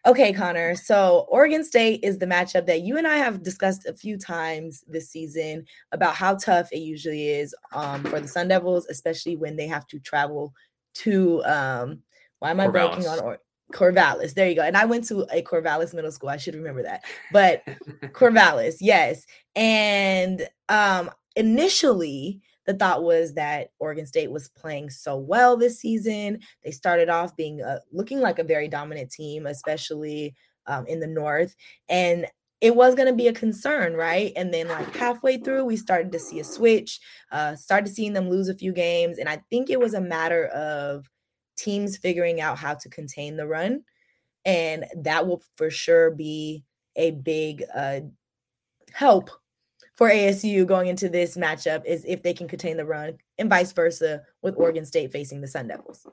Okay, 0.05 0.33
Conner. 0.33 0.75
So 0.75 1.25
Oregon 1.29 1.63
State 1.63 2.01
is 2.03 2.19
the 2.19 2.25
matchup 2.25 2.65
that 2.65 2.81
you 2.81 2.97
and 2.97 3.07
I 3.07 3.15
have 3.17 3.41
discussed 3.41 3.85
a 3.85 3.93
few 3.93 4.17
times 4.17 4.83
this 4.87 5.09
season 5.09 5.65
about 5.93 6.15
how 6.15 6.35
tough 6.35 6.67
it 6.73 6.79
usually 6.79 7.29
is 7.29 7.55
um, 7.71 8.03
for 8.03 8.19
the 8.19 8.27
Sun 8.27 8.49
Devils, 8.49 8.85
especially 8.87 9.37
when 9.37 9.55
they 9.55 9.67
have 9.67 9.87
to 9.87 9.99
travel 9.99 10.53
to. 10.95 11.41
Um, 11.45 11.99
why 12.39 12.51
am 12.51 12.59
I 12.59 12.67
Corvallis. 12.67 12.71
breaking 12.95 13.07
on 13.07 13.19
or- 13.21 13.39
Corvallis? 13.73 14.33
There 14.33 14.49
you 14.49 14.55
go. 14.55 14.63
And 14.63 14.75
I 14.75 14.83
went 14.83 15.05
to 15.07 15.21
a 15.31 15.41
Corvallis 15.41 15.93
middle 15.93 16.11
school. 16.11 16.27
I 16.29 16.35
should 16.37 16.55
remember 16.55 16.83
that. 16.83 17.05
But 17.31 17.63
Corvallis, 18.11 18.75
yes. 18.81 19.25
And 19.55 20.45
um, 20.67 21.09
initially, 21.37 22.41
the 22.65 22.73
thought 22.73 23.03
was 23.03 23.33
that 23.33 23.69
Oregon 23.79 24.05
State 24.05 24.31
was 24.31 24.49
playing 24.49 24.89
so 24.89 25.17
well 25.17 25.57
this 25.57 25.79
season. 25.79 26.39
They 26.63 26.71
started 26.71 27.09
off 27.09 27.35
being 27.35 27.61
a, 27.61 27.79
looking 27.91 28.19
like 28.19 28.39
a 28.39 28.43
very 28.43 28.67
dominant 28.67 29.11
team, 29.11 29.45
especially 29.45 30.35
um, 30.67 30.85
in 30.87 30.99
the 30.99 31.07
North. 31.07 31.55
And 31.89 32.25
it 32.61 32.75
was 32.75 32.95
going 32.95 33.09
to 33.09 33.15
be 33.15 33.27
a 33.27 33.33
concern, 33.33 33.93
right? 33.93 34.31
And 34.37 34.53
then, 34.53 34.69
like 34.69 34.95
halfway 34.95 35.37
through, 35.37 35.65
we 35.65 35.75
started 35.75 36.13
to 36.13 36.19
see 36.19 36.39
a 36.39 36.45
switch, 36.45 37.01
uh, 37.31 37.57
started 37.57 37.93
seeing 37.93 38.13
them 38.13 38.29
lose 38.29 38.47
a 38.47 38.55
few 38.55 38.71
games. 38.71 39.17
And 39.17 39.27
I 39.27 39.41
think 39.49 39.69
it 39.69 39.79
was 39.79 39.93
a 39.93 39.99
matter 39.99 40.47
of 40.47 41.09
teams 41.57 41.97
figuring 41.97 42.39
out 42.39 42.57
how 42.57 42.75
to 42.75 42.89
contain 42.89 43.35
the 43.35 43.47
run. 43.47 43.83
And 44.45 44.85
that 44.95 45.27
will 45.27 45.41
for 45.57 45.69
sure 45.69 46.11
be 46.11 46.63
a 46.95 47.11
big 47.11 47.63
uh, 47.75 48.01
help 48.93 49.29
for 49.95 50.09
ASU 50.09 50.65
going 50.65 50.87
into 50.87 51.09
this 51.09 51.37
matchup 51.37 51.85
is 51.85 52.03
if 52.07 52.23
they 52.23 52.33
can 52.33 52.47
contain 52.47 52.77
the 52.77 52.85
run 52.85 53.17
and 53.37 53.49
vice 53.49 53.71
versa 53.71 54.23
with 54.41 54.55
Oregon 54.57 54.85
State 54.85 55.11
facing 55.11 55.41
the 55.41 55.47
Sun 55.47 55.67
Devils. 55.67 56.07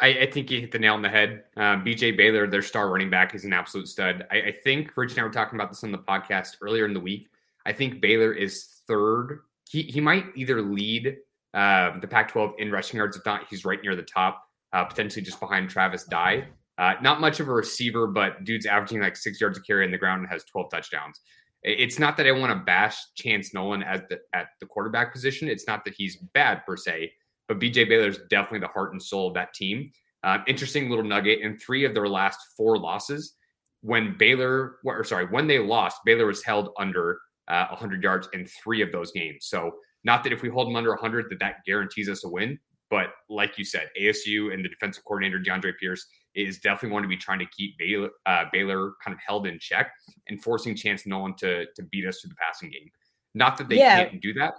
I, 0.00 0.08
I 0.08 0.30
think 0.30 0.50
you 0.50 0.60
hit 0.60 0.72
the 0.72 0.78
nail 0.78 0.94
on 0.94 1.02
the 1.02 1.08
head. 1.08 1.44
Um, 1.56 1.84
BJ 1.84 2.16
Baylor, 2.16 2.46
their 2.46 2.62
star 2.62 2.90
running 2.90 3.10
back, 3.10 3.34
is 3.34 3.44
an 3.44 3.52
absolute 3.52 3.88
stud. 3.88 4.26
I, 4.30 4.36
I 4.36 4.54
think 4.64 4.96
Rich 4.96 5.12
and 5.12 5.20
I 5.20 5.24
were 5.24 5.30
talking 5.30 5.58
about 5.58 5.70
this 5.70 5.84
on 5.84 5.92
the 5.92 5.98
podcast 5.98 6.56
earlier 6.62 6.84
in 6.84 6.94
the 6.94 7.00
week. 7.00 7.28
I 7.64 7.72
think 7.72 8.00
Baylor 8.00 8.32
is 8.32 8.80
third. 8.88 9.40
He, 9.70 9.82
he 9.82 10.00
might 10.00 10.26
either 10.34 10.60
lead 10.60 11.16
uh, 11.52 11.98
the 12.00 12.08
Pac 12.08 12.32
12 12.32 12.54
in 12.58 12.72
rushing 12.72 12.98
yards, 12.98 13.16
if 13.16 13.24
not, 13.24 13.46
he's 13.48 13.64
right 13.64 13.80
near 13.82 13.94
the 13.94 14.02
top, 14.02 14.42
uh, 14.72 14.84
potentially 14.84 15.22
just 15.22 15.38
behind 15.38 15.70
Travis 15.70 16.04
Dye. 16.04 16.48
Uh, 16.76 16.94
not 17.00 17.20
much 17.20 17.38
of 17.38 17.48
a 17.48 17.52
receiver, 17.52 18.08
but 18.08 18.42
dude's 18.42 18.66
averaging 18.66 19.00
like 19.00 19.16
six 19.16 19.40
yards 19.40 19.56
a 19.56 19.60
carry 19.60 19.84
in 19.84 19.92
the 19.92 19.98
ground 19.98 20.22
and 20.22 20.28
has 20.28 20.42
12 20.44 20.70
touchdowns 20.70 21.20
it's 21.64 21.98
not 21.98 22.16
that 22.18 22.26
I 22.26 22.32
want 22.32 22.52
to 22.52 22.64
bash 22.64 22.96
Chance 23.16 23.54
Nolan 23.54 23.82
at 23.82 24.08
the 24.08 24.20
at 24.34 24.48
the 24.60 24.66
quarterback 24.66 25.12
position. 25.12 25.48
It's 25.48 25.66
not 25.66 25.84
that 25.86 25.94
he's 25.94 26.16
bad 26.16 26.64
per 26.66 26.76
se, 26.76 27.12
but 27.48 27.58
BJ 27.58 27.88
Baylor 27.88 28.08
is 28.08 28.18
definitely 28.28 28.60
the 28.60 28.68
heart 28.68 28.92
and 28.92 29.02
soul 29.02 29.28
of 29.28 29.34
that 29.34 29.54
team. 29.54 29.90
Uh, 30.22 30.38
interesting 30.46 30.88
little 30.88 31.04
nugget. 31.04 31.40
In 31.40 31.58
three 31.58 31.84
of 31.84 31.94
their 31.94 32.08
last 32.08 32.38
four 32.56 32.78
losses, 32.78 33.34
when 33.80 34.16
Baylor, 34.18 34.76
or 34.84 35.04
sorry, 35.04 35.26
when 35.26 35.46
they 35.46 35.58
lost, 35.58 36.00
Baylor 36.04 36.26
was 36.26 36.42
held 36.42 36.70
under 36.78 37.18
uh, 37.48 37.66
100 37.68 38.02
yards 38.02 38.28
in 38.32 38.46
three 38.46 38.80
of 38.80 38.92
those 38.92 39.12
games. 39.12 39.46
So 39.46 39.72
not 40.04 40.22
that 40.24 40.32
if 40.32 40.42
we 40.42 40.48
hold 40.48 40.68
them 40.68 40.76
under 40.76 40.90
100 40.90 41.26
that 41.30 41.40
that 41.40 41.56
guarantees 41.66 42.08
us 42.08 42.24
a 42.24 42.28
win, 42.28 42.58
but 42.94 43.08
like 43.28 43.58
you 43.58 43.64
said, 43.64 43.90
ASU 44.00 44.54
and 44.54 44.64
the 44.64 44.68
defensive 44.68 45.02
coordinator 45.02 45.40
DeAndre 45.40 45.72
Pierce 45.80 46.06
is 46.36 46.60
definitely 46.60 46.90
going 46.90 47.02
to 47.02 47.08
be 47.08 47.16
trying 47.16 47.40
to 47.40 47.46
keep 47.46 47.76
Baylor, 47.76 48.10
uh, 48.24 48.44
Baylor 48.52 48.92
kind 49.04 49.12
of 49.12 49.18
held 49.26 49.48
in 49.48 49.58
check 49.58 49.90
and 50.28 50.40
forcing 50.40 50.76
Chance 50.76 51.04
Nolan 51.04 51.34
to 51.38 51.66
to 51.74 51.82
beat 51.82 52.06
us 52.06 52.20
through 52.20 52.28
the 52.28 52.36
passing 52.36 52.70
game. 52.70 52.88
Not 53.34 53.56
that 53.56 53.68
they 53.68 53.78
yeah. 53.78 54.04
can't 54.04 54.22
do 54.22 54.32
that. 54.34 54.54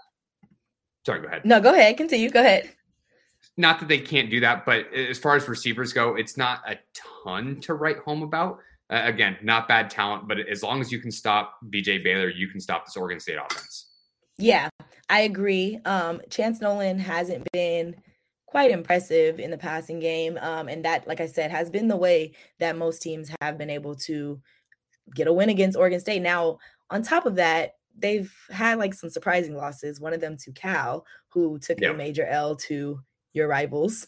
Sorry, 1.05 1.21
go 1.21 1.27
ahead. 1.27 1.45
No, 1.45 1.61
go 1.61 1.73
ahead. 1.73 1.95
Continue. 1.95 2.29
Go 2.29 2.41
ahead. 2.41 2.69
not 3.55 3.79
that 3.79 3.87
they 3.87 3.99
can't 3.99 4.29
do 4.29 4.41
that, 4.41 4.65
but 4.65 4.93
as 4.93 5.17
far 5.17 5.37
as 5.37 5.47
receivers 5.47 5.93
go, 5.93 6.15
it's 6.15 6.35
not 6.35 6.59
a 6.69 6.77
ton 7.23 7.61
to 7.61 7.73
write 7.73 7.99
home 7.99 8.21
about. 8.21 8.59
Uh, 8.89 9.01
again, 9.05 9.37
not 9.41 9.69
bad 9.69 9.89
talent, 9.89 10.27
but 10.27 10.39
as 10.39 10.61
long 10.61 10.81
as 10.81 10.91
you 10.91 10.99
can 10.99 11.09
stop 11.09 11.55
BJ 11.69 12.03
Baylor, 12.03 12.27
you 12.27 12.49
can 12.49 12.59
stop 12.59 12.85
this 12.85 12.97
Oregon 12.97 13.21
State 13.21 13.37
offense. 13.37 13.91
Yeah, 14.37 14.67
I 15.09 15.21
agree. 15.21 15.79
Um, 15.85 16.19
Chance 16.29 16.59
Nolan 16.59 16.99
hasn't 16.99 17.49
been 17.53 17.95
quite 18.55 18.71
impressive 18.71 19.37
in 19.37 19.51
the 19.51 19.57
passing 19.57 19.99
game. 19.99 20.39
Um, 20.41 20.69
and 20.69 20.85
that, 20.85 21.05
like 21.09 21.19
I 21.19 21.25
said, 21.25 21.51
has 21.51 21.69
been 21.69 21.89
the 21.89 21.97
way 21.97 22.31
that 22.59 22.77
most 22.77 23.01
teams 23.01 23.29
have 23.41 23.57
been 23.57 23.69
able 23.69 23.95
to 23.95 24.39
get 25.13 25.27
a 25.27 25.33
win 25.33 25.49
against 25.49 25.77
Oregon 25.77 25.99
State. 25.99 26.21
Now, 26.21 26.59
on 26.89 27.03
top 27.03 27.25
of 27.25 27.35
that, 27.35 27.73
they've 27.97 28.33
had 28.49 28.77
like 28.77 28.93
some 28.93 29.09
surprising 29.09 29.57
losses. 29.57 29.99
One 29.99 30.13
of 30.13 30.21
them 30.21 30.37
to 30.37 30.53
Cal, 30.53 31.05
who 31.27 31.59
took 31.59 31.81
yep. 31.81 31.95
a 31.95 31.97
major 31.97 32.25
L 32.27 32.55
to 32.67 32.97
your 33.33 33.49
rivals, 33.49 34.07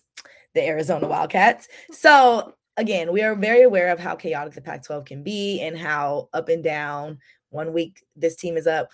the 0.53 0.65
Arizona 0.65 1.09
Wildcats. 1.09 1.67
So 1.91 2.53
again, 2.77 3.11
we 3.11 3.23
are 3.23 3.35
very 3.35 3.63
aware 3.63 3.89
of 3.89 3.99
how 3.99 4.15
chaotic 4.15 4.53
the 4.53 4.61
Pac 4.61 4.81
12 4.81 5.03
can 5.03 5.23
be 5.23 5.59
and 5.59 5.77
how 5.77 6.29
up 6.31 6.47
and 6.47 6.63
down. 6.63 7.19
One 7.49 7.73
week 7.73 8.01
this 8.15 8.37
team 8.37 8.55
is 8.55 8.65
up, 8.65 8.87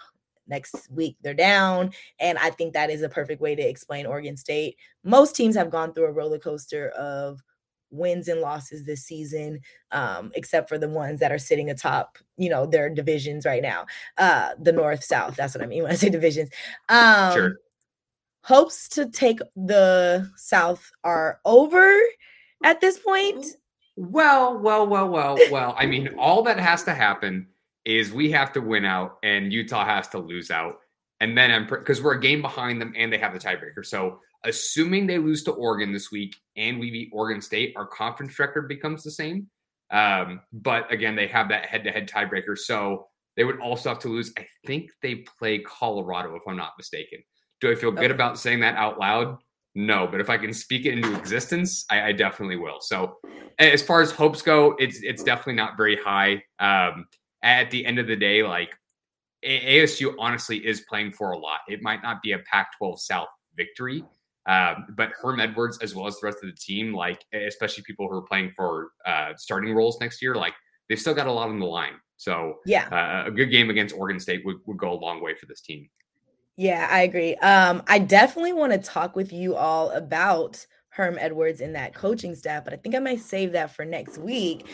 next 0.48 0.90
week 0.92 1.18
they're 1.22 1.34
down. 1.34 1.92
And 2.20 2.38
I 2.38 2.50
think 2.50 2.74
that 2.74 2.90
is 2.90 3.02
a 3.02 3.10
perfect 3.10 3.42
way 3.42 3.56
to 3.56 3.62
explain 3.62 4.06
Oregon 4.06 4.38
State. 4.38 4.78
Most 5.04 5.36
teams 5.36 5.56
have 5.56 5.70
gone 5.70 5.94
through 5.94 6.06
a 6.06 6.12
roller 6.12 6.40
coaster 6.40 6.90
of 6.90 7.42
wins 7.94 8.28
and 8.28 8.42
losses 8.42 8.86
this 8.86 9.04
season, 9.04 9.60
um, 9.92 10.32
except 10.36 10.68
for 10.68 10.78
the 10.78 10.90
ones 10.90 11.20
that 11.20 11.32
are 11.32 11.38
sitting 11.38 11.70
atop, 11.70 12.18
you 12.38 12.50
know, 12.50 12.66
their 12.66 12.90
divisions 12.90 13.46
right 13.46 13.62
now. 13.62 13.86
Uh, 14.18 14.50
the 14.60 14.72
North 14.72 15.04
South. 15.04 15.36
That's 15.36 15.56
what 15.56 15.64
I 15.64 15.68
mean 15.68 15.84
when 15.84 15.92
I 15.92 15.96
say 15.96 16.10
divisions. 16.12 16.50
Um, 16.90 17.34
sure. 17.34 17.58
Hopes 18.42 18.90
to 18.90 19.10
take 19.10 19.40
the 19.56 20.30
South 20.36 20.92
are 21.04 21.40
over 21.46 21.98
at 22.64 22.82
this 22.82 23.00
point. 23.00 23.46
Well, 23.96 24.58
well, 24.58 24.86
well, 24.88 25.08
well, 25.08 25.38
well. 25.52 25.76
I 25.78 25.86
mean, 25.86 26.10
all 26.18 26.42
that 26.44 26.60
has 26.60 26.84
to 26.84 26.94
happen 26.94 27.48
is 27.86 28.12
we 28.12 28.32
have 28.32 28.54
to 28.54 28.62
win 28.62 28.86
out 28.86 29.18
and 29.24 29.52
Utah 29.52 29.86
has 29.86 30.08
to 30.10 30.20
lose 30.20 30.52
out. 30.52 30.76
And 31.20 31.38
then 31.38 31.52
I'm 31.52 31.68
because 31.68 32.02
we're 32.02 32.16
a 32.16 32.20
game 32.20 32.42
behind 32.42 32.82
them 32.82 32.94
and 32.96 33.12
they 33.12 33.18
have 33.18 33.34
the 33.34 33.40
tiebreaker. 33.40 33.86
So 33.86 34.20
assuming 34.44 35.08
they 35.08 35.18
lose 35.18 35.44
to 35.44 35.52
Oregon 35.52 35.94
this 35.94 36.12
week 36.12 36.36
and 36.58 36.80
we 36.80 36.92
beat 36.92 37.10
Oregon 37.14 37.42
State, 37.42 37.74
our 37.78 37.88
conference 37.88 38.38
record 38.40 38.68
becomes 38.68 39.04
the 39.04 39.12
same. 39.12 39.48
Um, 39.92 40.42
but 40.52 40.92
again, 40.92 41.16
they 41.16 41.28
have 41.28 41.50
that 41.50 41.68
head-to-head 41.68 42.10
tiebreaker, 42.10 42.58
so 42.58 43.08
they 43.38 43.44
would 43.44 43.60
also 43.60 43.90
have 43.90 44.00
to 44.00 44.10
lose. 44.10 44.34
I 44.38 44.48
think 44.66 44.90
they 45.02 45.24
play 45.38 45.60
Colorado, 45.60 46.36
if 46.36 46.42
I'm 46.48 46.58
not 46.58 46.74
mistaken. 46.78 47.20
Do 47.62 47.72
I 47.72 47.76
feel 47.76 47.92
good 47.92 48.06
okay. 48.06 48.14
about 48.14 48.40
saying 48.40 48.62
that 48.62 48.76
out 48.76 49.00
loud? 49.00 49.38
No, 49.76 50.08
but 50.08 50.20
if 50.20 50.30
I 50.30 50.38
can 50.38 50.54
speak 50.54 50.86
it 50.86 50.94
into 50.94 51.16
existence, 51.18 51.86
I, 51.90 52.10
I, 52.10 52.12
definitely 52.12 52.58
will. 52.58 52.80
So, 52.80 53.18
as 53.58 53.82
far 53.82 54.02
as 54.02 54.12
hopes 54.12 54.42
go, 54.42 54.76
it's 54.78 55.02
it's 55.02 55.24
definitely 55.24 55.56
not 55.56 55.78
very 55.78 55.98
high. 55.98 56.44
Um, 56.60 57.08
at 57.44 57.70
the 57.70 57.86
end 57.86 58.00
of 58.00 58.08
the 58.08 58.16
day, 58.16 58.42
like 58.42 58.74
ASU 59.46 60.16
honestly 60.18 60.66
is 60.66 60.82
playing 60.82 61.12
for 61.12 61.32
a 61.32 61.38
lot. 61.38 61.60
It 61.68 61.82
might 61.82 62.02
not 62.02 62.22
be 62.22 62.32
a 62.32 62.40
Pac-12 62.40 63.00
South 63.00 63.28
victory, 63.56 64.04
um, 64.48 64.88
but 64.96 65.12
Herm 65.22 65.40
Edwards, 65.40 65.78
as 65.80 65.94
well 65.94 66.08
as 66.08 66.20
the 66.20 66.26
rest 66.26 66.40
of 66.44 66.50
the 66.50 66.56
team, 66.56 66.94
like 66.94 67.24
especially 67.34 67.84
people 67.84 68.08
who 68.08 68.16
are 68.18 68.24
playing 68.24 68.52
for 68.56 68.92
uh, 69.06 69.34
starting 69.38 69.74
roles 69.74 70.00
next 70.00 70.22
year, 70.22 70.36
like 70.36 70.54
they've 70.90 71.00
still 71.00 71.14
got 71.14 71.28
a 71.28 71.32
lot 71.32 71.50
on 71.50 71.60
the 71.60 71.66
line. 71.66 71.94
So 72.18 72.56
yeah, 72.66 72.88
uh, 72.90 73.28
a 73.28 73.32
good 73.32 73.52
game 73.52 73.70
against 73.70 73.96
Oregon 73.96 74.20
State 74.20 74.46
would, 74.46 74.58
would 74.66 74.78
go 74.78 74.94
a 74.94 75.00
long 75.00 75.22
way 75.22 75.36
for 75.36 75.46
this 75.46 75.62
team. 75.62 75.90
Yeah, 76.56 76.88
I 76.90 77.02
agree. 77.02 77.36
Um, 77.36 77.84
I 77.88 78.00
definitely 78.00 78.54
want 78.54 78.74
to 78.74 78.78
talk 78.78 79.16
with 79.16 79.34
you 79.34 79.56
all 79.56 79.90
about 79.92 80.66
Herm 80.94 81.18
Edwards 81.20 81.60
in 81.60 81.74
that 81.74 81.96
coaching 81.96 82.36
staff, 82.36 82.64
but 82.64 82.74
I 82.74 82.78
think 82.78 82.94
I 82.94 83.00
might 83.00 83.20
save 83.20 83.52
that 83.54 83.76
for 83.76 83.84
next 83.84 84.20
week 84.20 84.68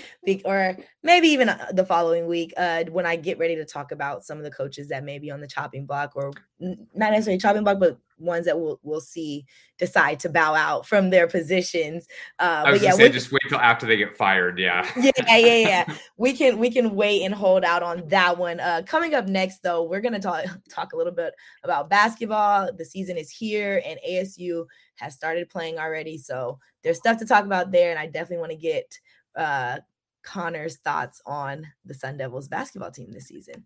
or 0.43 0.77
maybe 1.01 1.29
even 1.29 1.47
uh, 1.47 1.67
the 1.71 1.85
following 1.85 2.27
week 2.27 2.53
uh, 2.57 2.83
when 2.91 3.05
I 3.05 3.15
get 3.15 3.39
ready 3.39 3.55
to 3.55 3.65
talk 3.65 3.93
about 3.93 4.25
some 4.25 4.37
of 4.37 4.43
the 4.43 4.51
coaches 4.51 4.89
that 4.89 5.05
may 5.05 5.17
be 5.17 5.31
on 5.31 5.39
the 5.39 5.47
chopping 5.47 5.85
block 5.85 6.11
or 6.15 6.33
not 6.59 7.11
necessarily 7.11 7.39
chopping 7.39 7.63
block, 7.63 7.79
but 7.79 7.97
ones 8.19 8.45
that 8.45 8.59
we'll, 8.59 8.79
we'll 8.83 9.01
see 9.01 9.45
decide 9.77 10.19
to 10.19 10.29
bow 10.29 10.53
out 10.53 10.85
from 10.85 11.09
their 11.09 11.27
positions. 11.27 12.07
Uh, 12.37 12.63
I 12.65 12.71
was 12.71 12.81
but 12.81 12.85
yeah, 12.85 12.93
say, 12.93 13.09
just 13.09 13.31
wait 13.31 13.41
till 13.47 13.59
after 13.59 13.85
they 13.85 13.97
get 13.97 14.15
fired. 14.15 14.59
Yeah. 14.59 14.89
yeah, 14.97 15.11
yeah, 15.37 15.37
yeah. 15.37 15.95
we 16.17 16.33
can 16.33 16.57
we 16.57 16.69
can 16.69 16.95
wait 16.95 17.23
and 17.23 17.33
hold 17.33 17.63
out 17.63 17.83
on 17.83 18.07
that 18.09 18.37
one. 18.37 18.59
Uh, 18.59 18.81
coming 18.85 19.13
up 19.13 19.27
next, 19.27 19.63
though, 19.63 19.83
we're 19.83 20.01
gonna 20.01 20.19
talk 20.19 20.45
talk 20.69 20.93
a 20.93 20.97
little 20.97 21.13
bit 21.13 21.33
about 21.63 21.89
basketball. 21.89 22.71
The 22.73 22.85
season 22.85 23.17
is 23.17 23.29
here, 23.29 23.81
and 23.85 23.99
ASU 24.07 24.65
has 24.95 25.15
started 25.15 25.49
playing 25.49 25.79
already. 25.79 26.17
So 26.17 26.59
there's 26.83 26.97
stuff 26.97 27.17
to 27.17 27.25
talk 27.25 27.45
about 27.45 27.71
there. 27.71 27.89
And 27.89 27.99
I 27.99 28.05
definitely 28.05 28.37
want 28.37 28.51
to 28.51 28.57
get 28.57 28.99
uh, 29.35 29.79
Conner's 30.23 30.77
thoughts 30.77 31.21
on 31.25 31.65
the 31.85 31.93
Sun 31.93 32.17
Devils 32.17 32.47
basketball 32.47 32.91
team 32.91 33.11
this 33.11 33.27
season. 33.27 33.65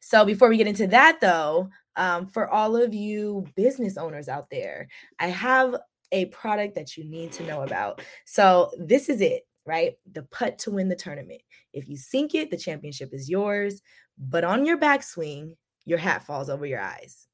So 0.00 0.24
before 0.24 0.48
we 0.48 0.56
get 0.56 0.66
into 0.66 0.86
that, 0.88 1.20
though, 1.20 1.70
um, 1.96 2.26
for 2.26 2.48
all 2.48 2.76
of 2.76 2.94
you 2.94 3.46
business 3.56 3.96
owners 3.96 4.28
out 4.28 4.50
there, 4.50 4.88
I 5.18 5.28
have 5.28 5.76
a 6.12 6.26
product 6.26 6.74
that 6.76 6.96
you 6.96 7.04
need 7.04 7.32
to 7.32 7.46
know 7.46 7.62
about. 7.62 8.02
So 8.24 8.70
this 8.78 9.08
is 9.08 9.20
it, 9.20 9.46
right? 9.66 9.94
The 10.12 10.22
putt 10.24 10.58
to 10.60 10.70
win 10.70 10.88
the 10.88 10.96
tournament. 10.96 11.42
If 11.72 11.88
you 11.88 11.96
sink 11.96 12.34
it, 12.34 12.50
the 12.50 12.56
championship 12.56 13.10
is 13.12 13.28
yours. 13.28 13.82
But 14.18 14.44
on 14.44 14.64
your 14.64 14.78
backswing, 14.78 15.56
your 15.84 15.98
hat 15.98 16.24
falls 16.24 16.48
over 16.48 16.66
your 16.66 16.80
eyes. 16.80 17.26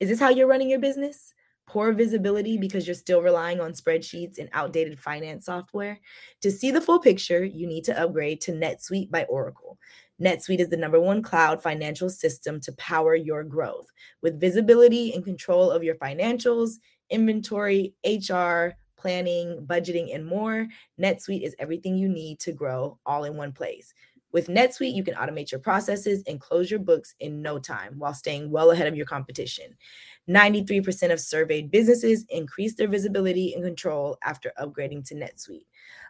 Is 0.00 0.08
this 0.08 0.20
how 0.20 0.30
you're 0.30 0.48
running 0.48 0.70
your 0.70 0.80
business? 0.80 1.32
Poor 1.66 1.92
visibility 1.92 2.58
because 2.58 2.86
you're 2.86 2.94
still 2.94 3.22
relying 3.22 3.60
on 3.60 3.72
spreadsheets 3.72 4.38
and 4.38 4.48
outdated 4.52 4.98
finance 4.98 5.46
software. 5.46 6.00
To 6.42 6.50
see 6.50 6.70
the 6.70 6.80
full 6.80 6.98
picture, 6.98 7.44
you 7.44 7.66
need 7.66 7.84
to 7.84 8.00
upgrade 8.00 8.40
to 8.42 8.52
NetSuite 8.52 9.10
by 9.10 9.24
Oracle. 9.24 9.78
NetSuite 10.20 10.60
is 10.60 10.68
the 10.68 10.76
number 10.76 11.00
one 11.00 11.22
cloud 11.22 11.62
financial 11.62 12.08
system 12.08 12.60
to 12.60 12.72
power 12.72 13.14
your 13.14 13.42
growth. 13.42 13.86
With 14.22 14.40
visibility 14.40 15.12
and 15.12 15.24
control 15.24 15.70
of 15.70 15.82
your 15.82 15.96
financials, 15.96 16.74
inventory, 17.10 17.94
HR, 18.04 18.76
planning, 18.96 19.66
budgeting, 19.66 20.14
and 20.14 20.24
more, 20.24 20.66
NetSuite 21.00 21.42
is 21.42 21.56
everything 21.58 21.96
you 21.96 22.08
need 22.08 22.38
to 22.40 22.52
grow 22.52 22.98
all 23.04 23.24
in 23.24 23.36
one 23.36 23.52
place. 23.52 23.92
With 24.34 24.48
NetSuite, 24.48 24.94
you 24.94 25.04
can 25.04 25.14
automate 25.14 25.52
your 25.52 25.60
processes 25.60 26.24
and 26.26 26.40
close 26.40 26.68
your 26.68 26.80
books 26.80 27.14
in 27.20 27.40
no 27.40 27.60
time 27.60 27.94
while 27.98 28.14
staying 28.14 28.50
well 28.50 28.72
ahead 28.72 28.88
of 28.88 28.96
your 28.96 29.06
competition. 29.06 29.76
93% 30.28 31.12
of 31.12 31.20
surveyed 31.20 31.70
businesses 31.70 32.24
increased 32.30 32.78
their 32.78 32.88
visibility 32.88 33.54
and 33.54 33.62
control 33.62 34.16
after 34.22 34.52
upgrading 34.58 35.06
to 35.08 35.14
NetSuite. 35.14 35.66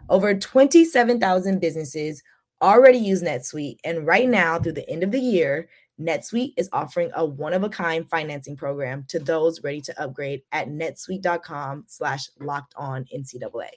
Over 0.09 0.35
27,000 0.35 1.61
businesses 1.61 2.23
already 2.63 2.99
use 2.99 3.23
NetSuite, 3.23 3.79
and 3.85 4.07
right 4.07 4.29
now, 4.29 4.59
through 4.59 4.73
the 4.73 4.89
end 4.89 5.03
of 5.03 5.11
the 5.11 5.21
year, 5.21 5.69
NetSuite 6.01 6.55
is 6.57 6.69
offering 6.73 7.11
a 7.15 7.25
one-of-a-kind 7.25 8.09
financing 8.11 8.57
program 8.57 9.05
to 9.09 9.19
those 9.19 9.63
ready 9.63 9.81
to 9.83 10.03
upgrade 10.03 10.43
at 10.53 10.69
netsuite.com 10.69 11.85
slash 11.87 12.29
locked 12.41 12.75
on 12.77 13.05
NCAA. 13.15 13.69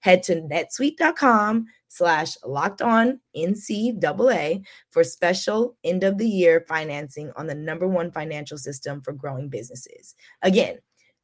Head 0.00 0.22
to 0.24 0.36
netsuite.com 0.36 1.66
slash 1.88 2.36
locked 2.44 2.82
on 2.82 3.20
NCAA 3.36 4.64
for 4.90 5.02
special 5.02 5.76
end 5.82 6.04
of 6.04 6.18
the 6.18 6.28
year 6.28 6.64
financing 6.68 7.32
on 7.36 7.46
the 7.46 7.54
number 7.54 7.88
one 7.88 8.12
financial 8.12 8.58
system 8.58 9.00
for 9.00 9.12
growing 9.12 9.48
businesses. 9.48 10.14
Again, 10.42 10.78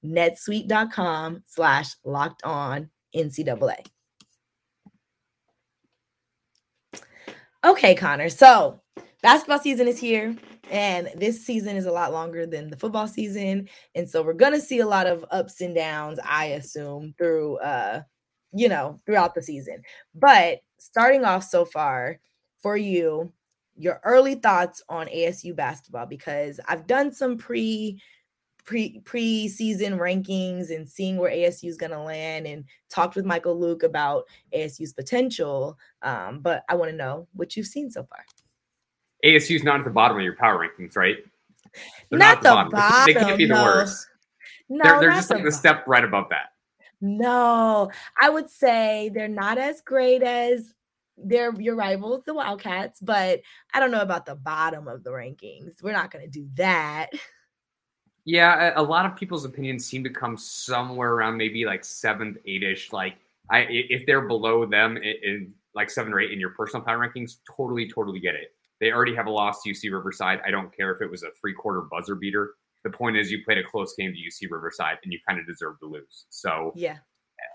netsuite.com 0.05 1.43
slash 1.47 1.95
locked 2.05 2.43
on 2.43 2.91
NCAA. 3.15 3.87
Okay, 7.63 7.95
Conner. 7.95 8.31
So 8.31 8.81
basketball 9.23 9.59
season 9.59 9.89
is 9.89 9.99
here, 9.99 10.37
and 10.71 11.11
this 11.17 11.45
season 11.45 11.77
is 11.77 11.87
a 11.87 11.93
lot 11.93 12.13
longer 12.13 12.47
than 12.47 12.71
the 12.71 12.77
football 12.77 13.09
season. 13.09 13.69
And 13.95 14.09
so 14.09 14.23
we're 14.23 14.33
gonna 14.35 14.61
see 14.61 14.81
a 14.81 14.87
lot 14.87 15.07
of 15.07 15.25
ups 15.31 15.61
and 15.61 15.75
downs, 15.75 16.19
I 16.25 16.47
assume, 16.47 17.15
through 17.19 17.59
uh 17.59 18.03
you 18.53 18.69
know, 18.69 19.01
throughout 19.07 19.35
the 19.35 19.43
season. 19.43 19.83
But 20.15 20.61
starting 20.79 21.25
off 21.25 21.45
so 21.45 21.65
far 21.65 22.19
for 22.61 22.77
you, 22.77 23.33
your 23.77 24.01
early 24.05 24.35
thoughts 24.35 24.83
on 24.89 25.07
ASU 25.07 25.55
basketball 25.55 26.07
because 26.07 26.61
I've 26.69 26.87
done 26.87 27.13
some 27.13 27.39
pre 27.39 28.01
pre 28.65 29.01
pre-season 29.01 29.99
rankings 29.99 30.75
and 30.75 30.89
seeing 30.89 31.17
where 31.17 31.33
ASU 31.33 31.69
is 31.69 31.77
going 31.77 31.93
to 31.93 32.01
land 32.01 32.47
and 32.47 32.65
talked 32.91 33.17
with 33.17 33.25
Michael 33.25 33.59
Luke 33.59 33.83
about 33.83 34.25
ASU's 34.55 34.93
potential. 34.93 35.79
Um, 36.03 36.41
but 36.41 36.65
I 36.69 36.75
want 36.75 36.91
to 36.91 36.97
know 36.97 37.27
what 37.33 37.57
you've 37.57 37.67
seen 37.67 37.91
so 37.91 38.05
far. 38.05 38.25
ASU's 39.25 39.63
not 39.63 39.81
at 39.81 39.85
the 39.85 39.91
bottom 39.91 40.17
of 40.17 40.23
your 40.23 40.37
power 40.37 40.67
rankings, 40.67 40.97
right? 40.97 41.17
They're 42.09 42.19
not, 42.19 42.43
not 42.43 42.43
the, 42.43 42.49
bottom. 42.49 42.73
bottom. 42.73 43.15
They 43.15 43.21
can't 43.21 43.39
be 43.39 43.47
no. 43.47 43.57
the 43.57 43.63
worst. 43.63 44.07
No, 44.69 44.85
they're, 44.85 45.01
they're 45.01 45.11
just 45.11 45.31
like 45.31 45.45
the 45.45 45.53
step 45.53 45.85
right 45.87 46.05
above 46.05 46.29
that. 46.31 46.53
No, 47.01 47.91
I 48.21 48.29
would 48.29 48.51
say 48.51 49.11
they're 49.15 49.29
not 49.29 49.59
as 49.59 49.81
great 49.81 50.23
as 50.23 50.75
their 51.17 51.53
your 51.59 51.75
rivals, 51.77 52.23
the 52.25 52.35
Wildcats, 52.35 53.01
but 53.01 53.41
I 53.73 53.81
don't 53.81 53.91
know 53.91 54.01
about 54.01 54.27
the 54.27 54.35
bottom 54.35 54.89
of 54.89 55.03
the 55.03 55.11
rankings. 55.11 55.83
We're 55.83 55.93
not 55.93 56.11
going 56.11 56.25
to 56.25 56.31
do 56.31 56.49
that. 56.55 57.09
Yeah, 58.25 58.75
a, 58.77 58.83
a 58.83 58.85
lot 58.85 59.07
of 59.07 59.17
people's 59.17 59.45
opinions 59.45 59.87
seem 59.87 60.05
to 60.05 60.11
come 60.11 60.37
somewhere 60.37 61.13
around 61.13 61.37
maybe 61.37 61.65
like 61.65 61.85
seventh, 61.85 62.37
eight-ish. 62.45 62.93
Like, 62.93 63.17
I 63.51 63.67
if 63.69 64.05
they're 64.07 64.29
below 64.29 64.67
them 64.67 64.97
in, 64.97 65.15
in 65.23 65.55
like 65.75 65.91
seven 65.91 66.13
or 66.13 66.21
eight 66.21 66.33
in 66.33 66.39
your 66.39 66.51
personal 66.51 66.85
power 66.85 66.99
rankings, 66.99 67.39
totally, 67.57 67.91
totally 67.91 68.21
get 68.21 68.35
it. 68.35 68.55
They 68.81 68.93
already 68.93 69.15
have 69.15 69.27
a 69.27 69.31
loss 69.31 69.63
to 69.63 69.71
UC 69.71 69.93
Riverside. 69.93 70.41
I 70.47 70.51
don't 70.51 70.75
care 70.75 70.91
if 70.93 71.03
it 71.03 71.11
was 71.11 71.23
a 71.23 71.29
three-quarter 71.41 71.83
buzzer 71.91 72.15
beater. 72.15 72.55
The 72.85 72.91
point 72.91 73.17
is, 73.17 73.31
you 73.31 73.45
played 73.45 73.59
a 73.59 73.65
close 73.65 73.95
game 73.95 74.13
to 74.13 74.19
UC 74.19 74.51
Riverside, 74.51 74.97
and 75.05 75.13
you 75.13 75.19
kind 75.29 75.39
of 75.39 75.47
deserve 75.47 75.79
to 75.81 75.87
lose. 75.87 76.25
So, 76.31 76.73
Yeah. 76.75 76.99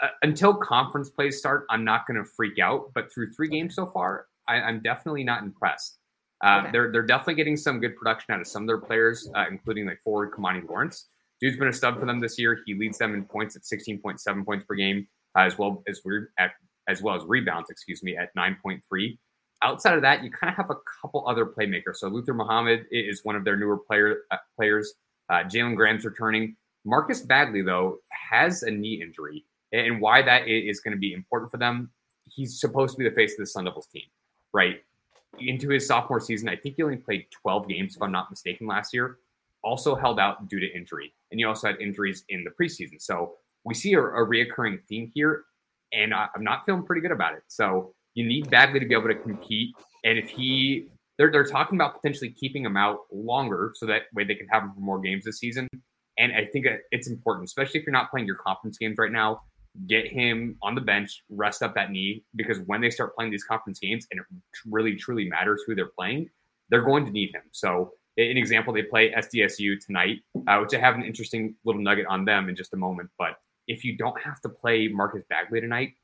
uh, 0.04 0.10
until 0.22 0.54
conference 0.54 1.10
plays 1.10 1.38
start, 1.40 1.66
I'm 1.70 1.84
not 1.84 2.06
going 2.08 2.24
to 2.24 2.30
freak 2.38 2.60
out. 2.60 2.92
But 2.94 3.12
through 3.12 3.32
three 3.32 3.48
games 3.50 3.74
so 3.76 3.88
far, 3.88 4.28
I, 4.48 4.56
I'm 4.62 4.82
definitely 4.82 5.24
not 5.24 5.42
impressed. 5.42 5.98
Uh, 6.44 6.60
Okay. 6.62 6.72
They're 6.74 6.92
they're 6.92 7.02
definitely 7.06 7.36
getting 7.36 7.58
some 7.58 7.80
good 7.80 7.96
production 7.96 8.34
out 8.36 8.42
of 8.42 8.46
some 8.48 8.64
of 8.64 8.68
their 8.68 8.78
players, 8.78 9.28
uh, 9.36 9.46
including 9.50 9.88
like 9.88 10.00
forward 10.04 10.32
Kimani 10.32 10.68
Lawrence. 10.70 11.10
Dude's 11.42 11.58
been 11.58 11.70
a 11.70 11.74
stud 11.74 12.00
for 12.00 12.06
them 12.06 12.20
this 12.20 12.38
year. 12.38 12.60
He 12.66 12.76
leads 12.76 12.98
them 12.98 13.14
in 13.16 13.24
points 13.26 13.56
at 13.56 13.64
16.7 13.64 14.46
points 14.46 14.66
per 14.66 14.76
game, 14.76 15.08
uh, 15.38 15.42
as 15.42 15.58
well 15.58 15.82
as 15.88 16.02
re- 16.06 16.28
at 16.38 16.52
as 16.88 17.02
well 17.02 17.16
as 17.16 17.24
rebounds. 17.26 17.70
Excuse 17.72 18.04
me, 18.04 18.16
at 18.16 18.30
9.3. 18.36 19.18
Outside 19.62 19.96
of 19.96 20.02
that, 20.02 20.24
you 20.24 20.30
kind 20.30 20.52
of 20.52 20.58
have 20.58 20.70
a 20.70 20.76
couple 21.02 21.28
other 21.28 21.46
playmakers. 21.46 21.96
So 21.96 22.08
Luther 22.08 22.34
Muhammad 22.34 22.86
is 22.92 23.24
one 23.24 23.36
of 23.36 23.44
their 23.44 23.56
newer 23.56 23.78
player 23.78 24.24
uh, 24.32 24.38
players. 24.56 24.94
Uh, 25.30 25.44
Jalen 25.44 25.76
Graham's 25.76 26.06
returning. 26.06 26.56
Marcus 26.86 27.22
Bagley 27.22 27.62
though 27.62 27.98
has 28.10 28.64
a 28.64 28.72
knee 28.72 29.02
injury, 29.02 29.44
and 29.72 30.00
why 30.00 30.22
that 30.22 30.48
is 30.48 30.80
going 30.82 30.94
to 30.94 31.00
be 31.00 31.14
important 31.14 31.52
for 31.52 31.58
them. 31.58 31.90
He's 32.28 32.60
supposed 32.60 32.96
to 32.96 32.98
be 32.98 33.10
the 33.10 33.16
face 33.16 33.34
of 33.34 33.40
the 33.40 33.48
Sun 33.48 33.66
Devils 33.66 33.88
team, 33.88 34.04
right? 34.54 34.82
Into 35.40 35.70
his 35.70 35.88
sophomore 35.88 36.20
season, 36.20 36.48
I 36.48 36.56
think 36.56 36.76
he 36.78 36.84
only 36.84 36.98
played 36.98 37.26
12 37.32 37.68
games, 37.68 37.96
if 37.96 38.02
I'm 38.02 38.12
not 38.12 38.30
mistaken, 38.30 38.68
last 38.68 38.94
year. 38.94 39.18
Also 39.64 39.96
held 39.96 40.20
out 40.20 40.48
due 40.48 40.60
to 40.60 40.68
injury, 40.76 41.14
and 41.32 41.40
he 41.40 41.44
also 41.44 41.68
had 41.68 41.82
injuries 41.82 42.24
in 42.30 42.44
the 42.44 42.52
preseason. 42.52 43.02
So 43.02 43.34
we 43.64 43.74
see 43.74 43.94
a, 43.94 44.00
a 44.02 44.26
reoccurring 44.26 44.84
theme 44.88 45.12
here, 45.16 45.46
and 45.92 46.14
I, 46.14 46.28
I'm 46.36 46.44
not 46.44 46.66
feeling 46.66 46.84
pretty 46.84 47.02
good 47.02 47.12
about 47.12 47.34
it. 47.34 47.44
So 47.48 47.95
you 48.16 48.26
need 48.26 48.50
Bagley 48.50 48.80
to 48.80 48.86
be 48.86 48.96
able 48.96 49.08
to 49.08 49.16
compete, 49.16 49.76
and 50.04 50.18
if 50.18 50.30
he 50.30 50.88
they're, 51.18 51.32
they're 51.32 51.46
talking 51.46 51.78
about 51.78 51.96
potentially 51.96 52.32
keeping 52.32 52.66
him 52.66 52.76
out 52.76 53.00
longer 53.12 53.72
so 53.76 53.86
that 53.86 54.04
way 54.14 54.24
they 54.24 54.36
can 54.36 54.48
have 54.48 54.64
him 54.64 54.74
for 54.74 54.82
more 54.82 55.00
games 55.00 55.24
this 55.24 55.40
season. 55.40 55.68
And 56.18 56.34
I 56.34 56.46
think 56.46 56.66
it's 56.92 57.10
important, 57.10 57.46
especially 57.46 57.80
if 57.80 57.86
you're 57.86 57.94
not 57.94 58.10
playing 58.10 58.28
your 58.28 58.38
conference 58.38 58.78
games 58.78 58.98
right 58.98 59.12
now, 59.12 59.42
get 59.88 60.08
him 60.08 60.58
on 60.62 60.76
the 60.76 60.82
bench, 60.82 61.24
rest 61.30 61.62
up 61.62 61.76
that 61.76 61.92
knee, 61.92 62.24
because 62.36 62.60
when 62.66 62.80
they 62.82 62.90
start 62.90 63.16
playing 63.16 63.32
these 63.32 63.44
conference 63.44 63.80
games 63.80 64.08
and 64.12 64.22
it 64.22 64.26
really 64.66 64.96
truly 64.96 65.28
matters 65.28 65.64
who 65.66 65.76
they're 65.76 65.92
playing, 65.98 66.30
they're 66.70 66.84
going 66.84 67.06
to 67.06 67.12
need 67.12 67.34
him. 67.34 67.44
So, 67.52 67.92
an 68.18 68.38
example, 68.38 68.74
they 68.74 68.84
play 68.84 69.12
SDSU 69.12 69.86
tonight, 69.86 70.20
uh, 70.48 70.60
which 70.60 70.74
I 70.74 70.80
have 70.80 70.96
an 70.96 71.04
interesting 71.04 71.56
little 71.66 71.82
nugget 71.82 72.06
on 72.06 72.24
them 72.24 72.48
in 72.48 72.56
just 72.56 72.74
a 72.74 72.78
moment. 72.78 73.10
But 73.20 73.38
if 73.68 73.84
you 73.84 73.98
don't 73.98 74.20
have 74.22 74.40
to 74.42 74.50
play 74.50 74.88
Marcus 74.88 75.24
Bagley 75.30 75.60
tonight, 75.60 75.96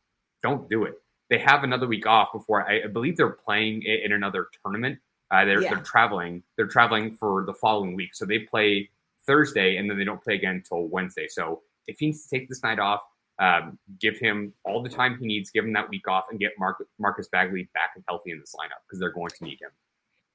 don't 0.44 0.70
do 0.70 0.84
it. 0.84 0.96
They 1.32 1.40
have 1.40 1.64
another 1.64 1.88
week 1.88 2.06
off 2.06 2.32
before 2.34 2.70
I, 2.70 2.84
I 2.84 2.88
believe 2.88 3.18
they're 3.18 3.30
playing 3.30 3.82
in 3.84 4.12
another 4.12 4.50
tournament. 4.64 5.00
Uh, 5.32 5.46
they're, 5.46 5.62
Yeah. 5.62 5.74
they're 5.76 5.84
traveling. 5.84 6.44
They're 6.58 6.68
traveling 6.68 7.16
for 7.16 7.46
the 7.46 7.54
following 7.54 7.96
week, 7.96 8.14
so 8.14 8.26
they 8.26 8.40
play 8.40 8.90
Thursday 9.26 9.78
and 9.78 9.90
then 9.90 9.98
they 9.98 10.04
don't 10.04 10.22
play 10.22 10.36
again 10.36 10.56
until 10.56 10.88
Wednesday. 10.90 11.28
So 11.30 11.62
if 11.88 12.00
he 12.00 12.08
needs 12.08 12.28
to 12.28 12.38
take 12.38 12.50
this 12.50 12.62
night 12.64 12.80
off, 12.80 13.02
um, 13.40 13.80
give 14.00 14.20
him 14.20 14.54
all 14.66 14.84
the 14.84 14.90
time 14.90 15.18
he 15.18 15.26
needs, 15.26 15.50
give 15.50 15.64
him 15.66 15.74
that 15.74 15.90
week 15.90 16.08
off, 16.08 16.26
and 16.30 16.40
get 16.40 16.52
Mark, 16.60 16.86
Marcus 17.00 17.28
Bagley 17.30 17.70
back 17.74 17.92
and 17.96 18.04
healthy 18.08 18.32
in 18.32 18.40
this 18.40 18.54
lineup 18.56 18.82
because 18.86 19.00
they're 19.00 19.12
going 19.14 19.32
to 19.38 19.44
need 19.44 19.60
him. 19.62 19.72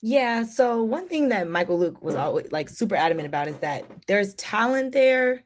Yeah. 0.02 0.44
So 0.44 0.82
one 0.82 1.08
thing 1.08 1.28
that 1.28 1.48
Michael 1.48 1.78
Luke 1.78 2.02
was 2.02 2.14
always 2.14 2.50
like 2.52 2.68
super 2.68 2.96
adamant 2.96 3.26
about 3.26 3.48
is 3.48 3.56
that 3.58 3.84
there's 4.06 4.34
talent 4.34 4.92
there. 4.92 5.44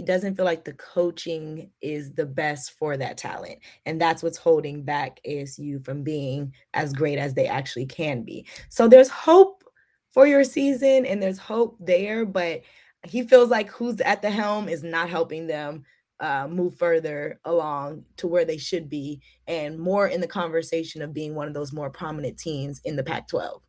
He 0.00 0.06
doesn't 0.06 0.34
feel 0.34 0.46
like 0.46 0.64
the 0.64 0.72
coaching 0.72 1.70
is 1.82 2.14
the 2.14 2.24
best 2.24 2.72
for 2.78 2.96
that 2.96 3.18
talent. 3.18 3.58
And 3.84 4.00
that's 4.00 4.22
what's 4.22 4.38
holding 4.38 4.82
back 4.82 5.20
ASU 5.28 5.84
from 5.84 6.02
being 6.02 6.54
as 6.72 6.94
great 6.94 7.18
as 7.18 7.34
they 7.34 7.46
actually 7.46 7.84
can 7.84 8.22
be. 8.22 8.46
So 8.70 8.88
there's 8.88 9.10
hope 9.10 9.62
for 10.10 10.26
your 10.26 10.42
season 10.42 11.04
and 11.04 11.22
there's 11.22 11.36
hope 11.36 11.76
there, 11.80 12.24
but 12.24 12.62
he 13.06 13.24
feels 13.24 13.50
like 13.50 13.68
who's 13.68 14.00
at 14.00 14.22
the 14.22 14.30
helm 14.30 14.70
is 14.70 14.82
not 14.82 15.10
helping 15.10 15.46
them 15.46 15.84
uh, 16.18 16.48
move 16.48 16.78
further 16.78 17.38
along 17.44 18.02
to 18.16 18.26
where 18.26 18.46
they 18.46 18.56
should 18.56 18.88
be 18.88 19.20
and 19.48 19.78
more 19.78 20.08
in 20.08 20.22
the 20.22 20.26
conversation 20.26 21.02
of 21.02 21.12
being 21.12 21.34
one 21.34 21.46
of 21.46 21.52
those 21.52 21.74
more 21.74 21.90
prominent 21.90 22.38
teams 22.38 22.80
in 22.86 22.96
the 22.96 23.04
Pac 23.04 23.28
12. 23.28 23.60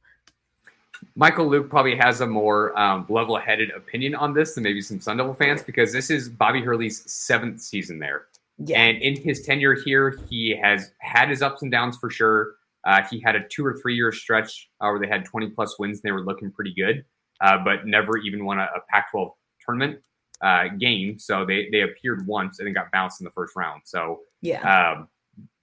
Michael 1.22 1.48
Luke 1.48 1.70
probably 1.70 1.96
has 1.96 2.20
a 2.20 2.26
more 2.26 2.76
um, 2.80 3.06
level-headed 3.08 3.70
opinion 3.70 4.16
on 4.16 4.34
this 4.34 4.56
than 4.56 4.64
maybe 4.64 4.82
some 4.82 5.00
Sun 5.00 5.18
Devil 5.18 5.36
fans 5.36 5.62
because 5.62 5.94
this 5.94 6.10
is 6.10 6.28
Bobby 6.28 6.62
Hurley's 6.62 7.04
seventh 7.12 7.62
season 7.62 8.00
there. 8.00 8.26
Yeah. 8.58 8.82
And 8.82 8.98
in 8.98 9.22
his 9.22 9.44
tenure 9.44 9.76
here, 9.76 10.18
he 10.32 10.58
has 10.60 10.92
had 10.98 11.30
his 11.30 11.44
ups 11.44 11.62
and 11.62 11.72
downs 11.72 11.96
for 11.98 12.10
sure. 12.10 12.56
Uh, 12.86 13.04
he 13.08 13.20
had 13.20 13.36
a 13.36 13.48
two 13.50 13.64
or 13.64 13.78
three 13.78 13.94
year 13.94 14.12
stretch 14.12 14.68
uh, 14.82 14.88
where 14.88 15.00
they 15.00 15.06
had 15.06 15.24
20 15.24 15.52
plus 15.52 15.78
wins 15.78 16.00
and 16.00 16.04
they 16.04 16.12
were 16.12 16.26
looking 16.26 16.52
pretty 16.52 16.74
good, 16.74 17.06
uh, 17.42 17.60
but 17.64 17.86
never 17.86 18.18
even 18.18 18.44
won 18.44 18.58
a, 18.58 18.64
a 18.64 18.82
Pac 18.90 19.12
12 19.12 19.32
tournament 19.64 20.00
uh, 20.42 20.70
game. 20.80 21.20
So 21.20 21.46
they, 21.46 21.70
they 21.72 21.82
appeared 21.82 22.26
once 22.26 22.58
and 22.58 22.66
then 22.66 22.74
got 22.74 22.92
bounced 22.92 23.22
in 23.22 23.26
the 23.26 23.32
first 23.32 23.56
round. 23.56 23.84
So, 23.86 24.22
yeah. 24.42 24.94
um, 24.96 25.08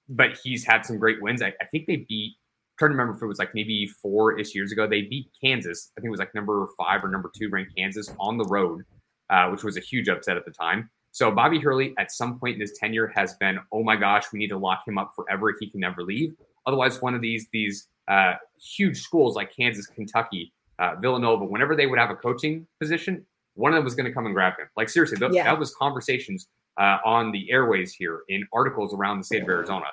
but 0.09 0.39
he's 0.41 0.65
had 0.65 0.87
some 0.87 0.99
great 0.99 1.21
wins. 1.21 1.43
I, 1.43 1.53
I 1.61 1.65
think 1.65 1.89
they 1.89 1.97
beat, 2.09 2.37
trying 2.79 2.91
to 2.91 2.97
remember 2.97 3.17
if 3.17 3.23
it 3.23 3.27
was 3.27 3.39
like 3.39 3.55
maybe 3.55 3.87
four 4.01 4.39
ish 4.39 4.55
years 4.55 4.73
ago, 4.73 4.87
they 4.87 5.03
beat 5.03 5.29
Kansas. 5.43 5.91
I 5.97 6.01
think 6.01 6.09
it 6.09 6.11
was 6.11 6.21
like 6.21 6.35
number 6.35 6.67
five 6.79 7.03
or 7.05 7.09
number 7.09 7.31
two 7.37 7.49
ranked 7.51 7.75
Kansas 7.77 8.11
on 8.19 8.39
the 8.39 8.45
road, 8.45 8.83
uh, 9.31 9.49
which 9.49 9.65
was 9.65 9.77
a 9.77 9.81
huge 9.81 10.09
upset 10.09 10.37
at 10.37 10.45
the 10.45 10.51
time. 10.53 10.91
So 11.11 11.31
Bobby 11.31 11.59
Hurley, 11.59 11.95
at 11.99 12.13
some 12.13 12.39
point 12.39 12.55
in 12.55 12.61
his 12.61 12.73
tenure, 12.79 13.09
has 13.17 13.35
been, 13.35 13.59
oh 13.73 13.83
my 13.83 13.97
gosh, 13.97 14.25
we 14.33 14.39
need 14.39 14.49
to 14.49 14.59
lock 14.59 14.83
him 14.87 14.99
up 14.99 15.13
forever. 15.17 15.53
He 15.59 15.69
can 15.71 15.81
never 15.81 16.03
leave. 16.05 16.35
Otherwise, 16.67 17.01
one 17.03 17.15
of 17.15 17.21
these 17.23 17.47
these 17.53 17.89
uh, 18.09 18.35
huge 18.77 19.01
schools 19.01 19.35
like 19.35 19.55
Kansas, 19.55 19.87
Kentucky, 19.87 20.53
uh, 20.79 20.95
Villanova, 21.01 21.45
whenever 21.45 21.75
they 21.75 21.87
would 21.87 21.99
have 21.99 22.11
a 22.11 22.15
coaching 22.17 22.67
position, 22.81 23.25
one 23.55 23.73
of 23.73 23.77
them 23.77 23.85
was 23.85 23.95
going 23.95 24.07
to 24.07 24.13
come 24.13 24.27
and 24.27 24.35
grab 24.35 24.53
him. 24.59 24.67
Like 24.77 24.89
seriously, 24.89 25.19
th- 25.19 25.33
Yeah. 25.33 25.45
that 25.45 25.59
was 25.59 25.75
conversations 25.75 26.47
uh, 26.81 26.99
on 27.05 27.33
the 27.33 27.51
airways 27.51 27.93
here 27.93 28.21
in 28.29 28.47
articles 28.53 28.95
around 28.95 29.19
the 29.19 29.25
state 29.25 29.43
of 29.43 29.49
Arizona. 29.49 29.87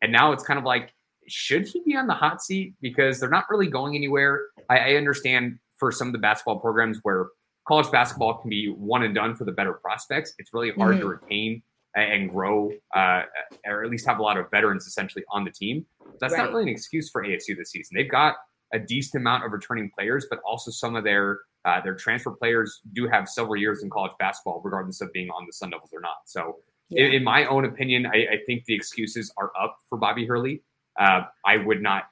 And 0.00 0.10
now 0.10 0.32
it's 0.32 0.42
kind 0.42 0.58
of 0.58 0.64
like, 0.64 0.94
should 1.28 1.66
he 1.66 1.82
be 1.84 1.96
on 1.96 2.06
the 2.06 2.14
hot 2.14 2.42
seat? 2.42 2.74
Because 2.80 3.20
they're 3.20 3.30
not 3.30 3.44
really 3.50 3.68
going 3.68 3.94
anywhere. 3.94 4.48
I, 4.68 4.78
I 4.78 4.94
understand 4.94 5.58
for 5.78 5.90
some 5.92 6.08
of 6.08 6.12
the 6.12 6.18
basketball 6.18 6.60
programs 6.60 6.98
where 7.02 7.28
college 7.66 7.90
basketball 7.90 8.34
can 8.34 8.50
be 8.50 8.68
one 8.68 9.02
and 9.02 9.14
done 9.14 9.34
for 9.34 9.44
the 9.44 9.52
better 9.52 9.74
prospects. 9.74 10.34
It's 10.38 10.52
really 10.52 10.72
hard 10.72 10.98
to 10.98 11.06
retain 11.06 11.62
and 11.94 12.30
grow, 12.30 12.70
uh, 12.96 13.22
or 13.66 13.84
at 13.84 13.90
least 13.90 14.06
have 14.06 14.18
a 14.18 14.22
lot 14.22 14.38
of 14.38 14.50
veterans 14.50 14.86
essentially 14.86 15.24
on 15.30 15.44
the 15.44 15.50
team. 15.50 15.84
That's 16.20 16.36
not 16.36 16.50
really 16.50 16.62
an 16.62 16.68
excuse 16.68 17.10
for 17.10 17.24
ASU 17.24 17.56
this 17.56 17.70
season. 17.70 17.96
They've 17.96 18.10
got 18.10 18.36
a 18.72 18.78
decent 18.78 19.20
amount 19.20 19.44
of 19.44 19.52
returning 19.52 19.90
players, 19.96 20.26
but 20.30 20.40
also 20.46 20.70
some 20.70 20.96
of 20.96 21.04
their 21.04 21.40
uh, 21.64 21.80
their 21.80 21.94
transfer 21.94 22.32
players 22.32 22.80
do 22.92 23.06
have 23.06 23.28
several 23.28 23.56
years 23.56 23.82
in 23.82 23.90
college 23.90 24.12
basketball, 24.18 24.60
regardless 24.64 25.00
of 25.00 25.12
being 25.12 25.30
on 25.30 25.46
the 25.46 25.52
Sun 25.52 25.70
Devils 25.70 25.90
or 25.92 26.00
not. 26.00 26.16
So, 26.26 26.56
yeah. 26.88 27.04
in, 27.04 27.12
in 27.12 27.24
my 27.24 27.44
own 27.44 27.64
opinion, 27.64 28.06
I, 28.06 28.26
I 28.32 28.38
think 28.46 28.64
the 28.64 28.74
excuses 28.74 29.32
are 29.36 29.52
up 29.60 29.78
for 29.88 29.96
Bobby 29.96 30.26
Hurley. 30.26 30.62
Uh, 30.98 31.22
I 31.44 31.56
would 31.58 31.82
not 31.82 32.04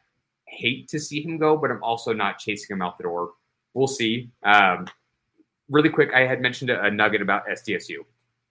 hate 0.47 0.89
to 0.89 0.99
see 0.99 1.23
him 1.23 1.39
go, 1.39 1.57
but 1.57 1.71
I'm 1.71 1.83
also 1.83 2.13
not 2.13 2.39
chasing 2.39 2.75
him 2.75 2.83
out 2.83 2.99
the 2.99 3.05
door. 3.05 3.33
We'll 3.75 3.87
see. 3.89 4.31
Um, 4.43 4.87
really 5.69 5.89
quick, 5.89 6.11
I 6.15 6.21
had 6.27 6.41
mentioned 6.41 6.71
a, 6.71 6.83
a 6.85 6.91
nugget 6.91 7.23
about 7.23 7.47
SDSU. 7.47 7.99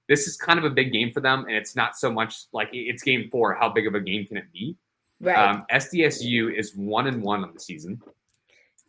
This 0.07 0.27
is 0.27 0.37
kind 0.37 0.57
of 0.57 0.65
a 0.65 0.69
big 0.69 0.91
game 0.91 1.11
for 1.11 1.19
them, 1.19 1.45
and 1.45 1.55
it's 1.55 1.75
not 1.75 1.95
so 1.97 2.11
much 2.11 2.45
like 2.51 2.69
it's 2.71 3.03
game 3.03 3.29
four. 3.29 3.53
How 3.53 3.69
big 3.69 3.85
of 3.85 3.95
a 3.95 3.99
game 3.99 4.25
can 4.25 4.37
it 4.37 4.51
be? 4.51 4.75
right. 5.21 5.37
Um, 5.37 5.65
SDSU 5.71 6.57
is 6.57 6.75
one 6.75 7.07
and 7.07 7.21
one 7.21 7.43
on 7.43 7.53
the 7.53 7.59
season. 7.59 8.01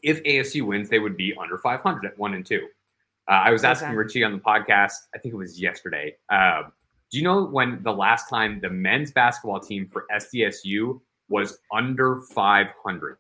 If 0.03 0.23
ASU 0.23 0.63
wins, 0.67 0.89
they 0.89 0.99
would 0.99 1.17
be 1.17 1.35
under 1.39 1.59
500 1.59 2.05
at 2.07 2.19
one 2.19 2.35
and 2.35 2.47
two. 2.47 2.69
Uh, 3.29 3.33
I 3.45 3.51
was 3.51 3.65
asking 3.65 3.89
Okay. 3.89 3.97
Richie 3.97 4.25
on 4.25 4.33
the 4.33 4.39
podcast. 4.39 4.95
I 5.15 5.19
think 5.19 5.35
it 5.35 5.37
was 5.37 5.61
yesterday. 5.61 6.17
Uh, 6.31 6.63
do 7.11 7.19
you 7.19 7.25
know 7.25 7.45
when 7.45 7.83
the 7.83 7.93
last 7.93 8.29
time 8.29 8.61
the 8.61 8.71
men's 8.71 9.13
basketball 9.13 9.61
team 9.61 9.89
for 9.89 10.07
SDSU 10.13 11.01
was 11.31 11.59
under 11.73 12.21
500? 12.35 13.17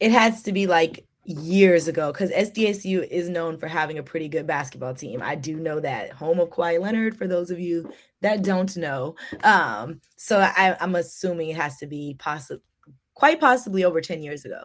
it 0.00 0.12
has 0.12 0.42
to 0.42 0.52
be 0.52 0.66
like 0.66 1.06
years 1.24 1.86
ago 1.86 2.10
because 2.10 2.30
SDSU 2.30 3.06
is 3.08 3.28
known 3.28 3.56
for 3.56 3.68
having 3.68 3.98
a 3.98 4.02
pretty 4.02 4.28
good 4.28 4.46
basketball 4.46 4.94
team. 4.94 5.22
I 5.22 5.36
do 5.36 5.56
know 5.56 5.78
that. 5.80 6.12
Home 6.12 6.40
of 6.40 6.50
Kawhi 6.50 6.80
Leonard, 6.80 7.16
for 7.16 7.28
those 7.28 7.50
of 7.50 7.60
you 7.60 7.92
that 8.20 8.42
don't 8.42 8.76
know. 8.76 9.14
Um, 9.44 10.00
so 10.16 10.40
I, 10.40 10.76
I'm 10.80 10.96
assuming 10.96 11.50
it 11.50 11.56
has 11.56 11.76
to 11.78 11.86
be 11.86 12.16
possible, 12.18 12.62
quite 13.14 13.40
possibly 13.40 13.84
over 13.84 14.00
10 14.00 14.22
years 14.22 14.44
ago. 14.44 14.64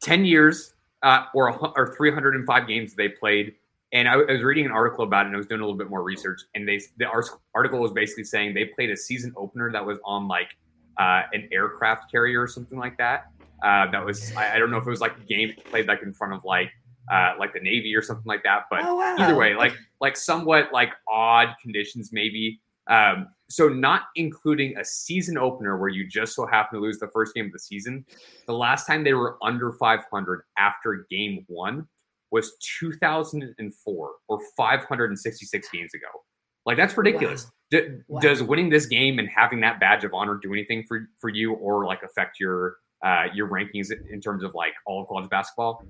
10 0.00 0.24
years 0.24 0.74
uh, 1.02 1.24
or, 1.34 1.50
or 1.76 1.94
305 1.96 2.68
games 2.68 2.94
they 2.94 3.08
played. 3.08 3.54
And 3.92 4.06
I, 4.06 4.12
I 4.12 4.32
was 4.32 4.42
reading 4.42 4.66
an 4.66 4.72
article 4.72 5.04
about 5.04 5.26
it 5.26 5.28
and 5.28 5.34
I 5.34 5.38
was 5.38 5.46
doing 5.46 5.60
a 5.60 5.64
little 5.64 5.78
bit 5.78 5.90
more 5.90 6.04
research. 6.04 6.42
And 6.54 6.68
they 6.68 6.80
the 6.98 7.06
article 7.54 7.80
was 7.80 7.90
basically 7.90 8.24
saying 8.24 8.54
they 8.54 8.66
played 8.66 8.90
a 8.90 8.96
season 8.96 9.32
opener 9.36 9.72
that 9.72 9.84
was 9.84 9.98
on 10.04 10.28
like 10.28 10.56
uh, 10.98 11.22
an 11.32 11.48
aircraft 11.52 12.10
carrier 12.10 12.42
or 12.42 12.48
something 12.48 12.78
like 12.78 12.96
that. 12.98 13.26
Uh, 13.62 13.90
that 13.90 14.04
was, 14.04 14.32
I, 14.36 14.54
I 14.56 14.58
don't 14.58 14.70
know 14.70 14.78
if 14.78 14.86
it 14.86 14.90
was 14.90 15.00
like 15.00 15.16
a 15.16 15.24
game 15.26 15.52
played 15.70 15.88
like 15.88 16.02
in 16.02 16.12
front 16.12 16.32
of 16.32 16.44
like 16.44 16.70
uh, 17.10 17.32
like 17.38 17.52
the 17.54 17.60
Navy 17.60 17.94
or 17.96 18.02
something 18.02 18.26
like 18.26 18.42
that. 18.44 18.64
But 18.70 18.80
Oh, 18.84 18.96
wow. 18.96 19.16
either 19.18 19.34
way, 19.36 19.54
like 19.54 19.74
like 20.00 20.16
somewhat 20.16 20.72
like 20.72 20.92
odd 21.08 21.54
conditions 21.62 22.10
maybe. 22.12 22.60
Um, 22.88 23.28
so 23.50 23.68
not 23.68 24.02
including 24.16 24.76
a 24.78 24.84
season 24.84 25.38
opener 25.38 25.78
where 25.78 25.88
you 25.88 26.06
just 26.06 26.34
so 26.34 26.46
happen 26.46 26.78
to 26.78 26.82
lose 26.84 26.98
the 26.98 27.08
first 27.08 27.34
game 27.34 27.46
of 27.46 27.52
the 27.52 27.58
season. 27.58 28.04
The 28.46 28.52
last 28.54 28.86
time 28.86 29.04
they 29.04 29.14
were 29.14 29.38
under 29.42 29.72
500 29.72 30.42
after 30.58 31.06
game 31.10 31.44
one 31.48 31.86
was 32.30 32.52
2004 32.80 34.10
or 34.28 34.40
566 34.56 35.68
games 35.70 35.94
ago. 35.94 36.06
Like 36.66 36.76
that's 36.76 36.96
ridiculous. 36.96 37.50
D- 37.70 37.82
Wow. 38.08 38.20
Does 38.20 38.42
winning 38.42 38.70
this 38.70 38.86
game 38.86 39.18
and 39.18 39.28
having 39.28 39.60
that 39.60 39.78
badge 39.78 40.02
of 40.04 40.14
honor 40.14 40.38
do 40.42 40.52
anything 40.52 40.84
for 40.88 41.08
for 41.18 41.28
you 41.28 41.52
or 41.52 41.84
like 41.86 42.02
affect 42.02 42.40
your 42.40 42.76
uh 43.04 43.24
your 43.34 43.48
rankings 43.48 43.90
in 44.10 44.20
terms 44.20 44.42
of 44.42 44.54
like 44.54 44.72
all 44.86 45.02
of 45.02 45.08
college 45.08 45.28
basketball? 45.28 45.84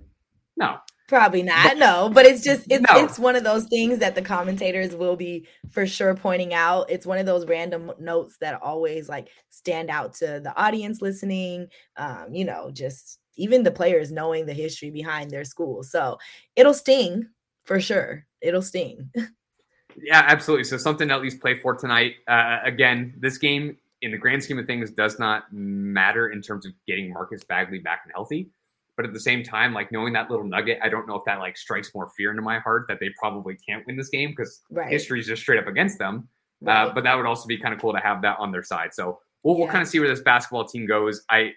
No. 0.56 0.78
Probably 1.08 1.42
not. 1.42 1.76
No, 1.78 2.10
but 2.12 2.26
it's 2.26 2.42
just 2.42 2.66
it's 2.70 2.84
No. 2.92 3.04
it's 3.04 3.18
one 3.18 3.36
of 3.36 3.44
those 3.44 3.64
things 3.68 4.00
that 4.00 4.14
the 4.16 4.22
commentators 4.22 4.94
will 4.94 5.16
be 5.16 5.46
for 5.70 5.86
sure 5.86 6.14
pointing 6.14 6.52
out. 6.52 6.90
It's 6.90 7.06
one 7.06 7.18
of 7.18 7.26
those 7.26 7.46
random 7.46 7.92
notes 7.98 8.36
that 8.40 8.60
always 8.60 9.08
like 9.08 9.28
stand 9.48 9.88
out 9.88 10.14
to 10.14 10.40
the 10.42 10.52
audience 10.56 11.00
listening. 11.00 11.68
Um, 11.96 12.34
you 12.34 12.44
know, 12.44 12.70
just 12.72 13.20
even 13.36 13.62
the 13.62 13.70
players 13.70 14.10
knowing 14.10 14.46
the 14.46 14.52
history 14.52 14.90
behind 14.90 15.30
their 15.30 15.44
school. 15.44 15.82
So 15.84 16.18
it'll 16.56 16.74
sting 16.74 17.28
for 17.64 17.80
sure. 17.80 18.26
It'll 18.42 18.62
sting. 18.62 19.10
Yeah, 20.02 20.24
absolutely. 20.26 20.64
So 20.64 20.76
something 20.76 21.08
to 21.08 21.14
at 21.14 21.22
least 21.22 21.40
play 21.40 21.58
for 21.58 21.74
tonight. 21.74 22.14
Uh, 22.26 22.58
again, 22.64 23.14
this 23.18 23.38
game, 23.38 23.76
in 24.02 24.10
the 24.12 24.18
grand 24.18 24.42
scheme 24.44 24.58
of 24.58 24.66
things, 24.66 24.90
does 24.90 25.18
not 25.18 25.44
matter 25.52 26.28
in 26.28 26.40
terms 26.42 26.66
of 26.66 26.72
getting 26.86 27.12
Marcus 27.12 27.44
Bagley 27.44 27.78
back 27.78 28.02
and 28.04 28.12
healthy. 28.14 28.50
But 28.96 29.06
at 29.06 29.12
the 29.12 29.20
same 29.20 29.42
time, 29.44 29.72
like 29.72 29.92
knowing 29.92 30.12
that 30.14 30.30
little 30.30 30.44
nugget, 30.46 30.78
I 30.82 30.88
don't 30.88 31.06
know 31.06 31.14
if 31.14 31.24
that 31.26 31.38
like 31.38 31.56
strikes 31.56 31.94
more 31.94 32.08
fear 32.16 32.30
into 32.30 32.42
my 32.42 32.58
heart 32.58 32.86
that 32.88 32.98
they 33.00 33.10
probably 33.18 33.56
can't 33.56 33.86
win 33.86 33.96
this 33.96 34.08
game 34.08 34.30
because 34.30 34.60
Right. 34.70 34.90
history 34.90 35.20
is 35.20 35.26
just 35.26 35.42
straight 35.42 35.58
up 35.58 35.68
against 35.68 35.98
them. 35.98 36.28
Uh, 36.66 36.92
but 36.92 37.04
that 37.04 37.16
would 37.16 37.24
also 37.26 37.46
be 37.46 37.56
kind 37.56 37.72
of 37.72 37.80
cool 37.80 37.92
to 37.92 38.00
have 38.00 38.20
that 38.22 38.36
on 38.40 38.50
their 38.50 38.64
side. 38.64 38.92
So 38.92 39.20
we'll, 39.44 39.56
we'll 39.56 39.68
kind 39.68 39.82
of 39.82 39.86
see 39.88 40.00
where 40.00 40.08
this 40.08 40.20
basketball 40.20 40.64
team 40.64 40.86
goes. 40.86 41.22
I 41.30 41.52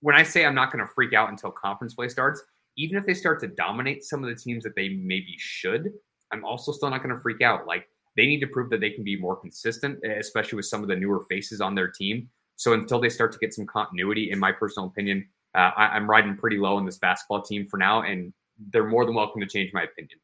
when 0.00 0.14
I 0.14 0.22
say 0.22 0.44
I'm 0.44 0.54
not 0.54 0.72
going 0.72 0.84
to 0.84 0.90
freak 0.94 1.12
out 1.12 1.28
until 1.30 1.50
conference 1.50 1.94
play 1.94 2.08
starts, 2.08 2.42
even 2.76 2.96
if 2.96 3.04
they 3.06 3.14
start 3.14 3.40
to 3.40 3.46
dominate 3.46 4.04
some 4.04 4.24
of 4.24 4.30
the 4.30 4.36
teams 4.36 4.64
that 4.64 4.74
they 4.74 4.88
maybe 4.90 5.34
should, 5.38 5.92
I'm 6.34 6.44
also 6.44 6.72
still 6.72 6.90
not 6.90 7.02
going 7.02 7.14
to 7.14 7.20
freak 7.20 7.40
out. 7.40 7.66
Like 7.66 7.88
they 8.16 8.26
need 8.26 8.40
to 8.40 8.46
prove 8.46 8.68
that 8.70 8.80
they 8.80 8.90
can 8.90 9.04
be 9.04 9.18
more 9.18 9.36
consistent, 9.36 10.04
especially 10.04 10.56
with 10.56 10.66
some 10.66 10.82
of 10.82 10.88
the 10.88 10.96
newer 10.96 11.24
faces 11.28 11.60
on 11.60 11.74
their 11.74 11.88
team. 11.88 12.28
So 12.56 12.72
until 12.72 13.00
they 13.00 13.08
start 13.08 13.32
to 13.32 13.38
get 13.38 13.54
some 13.54 13.66
continuity, 13.66 14.30
in 14.30 14.38
my 14.38 14.52
personal 14.52 14.88
opinion, 14.88 15.26
uh, 15.54 15.70
I, 15.76 15.86
I'm 15.94 16.10
riding 16.10 16.36
pretty 16.36 16.58
low 16.58 16.76
on 16.76 16.84
this 16.84 16.98
basketball 16.98 17.42
team 17.42 17.66
for 17.66 17.78
now, 17.78 18.02
and 18.02 18.32
they're 18.72 18.86
more 18.86 19.04
than 19.04 19.14
welcome 19.14 19.40
to 19.40 19.46
change 19.46 19.72
my 19.72 19.82
opinion. 19.82 20.18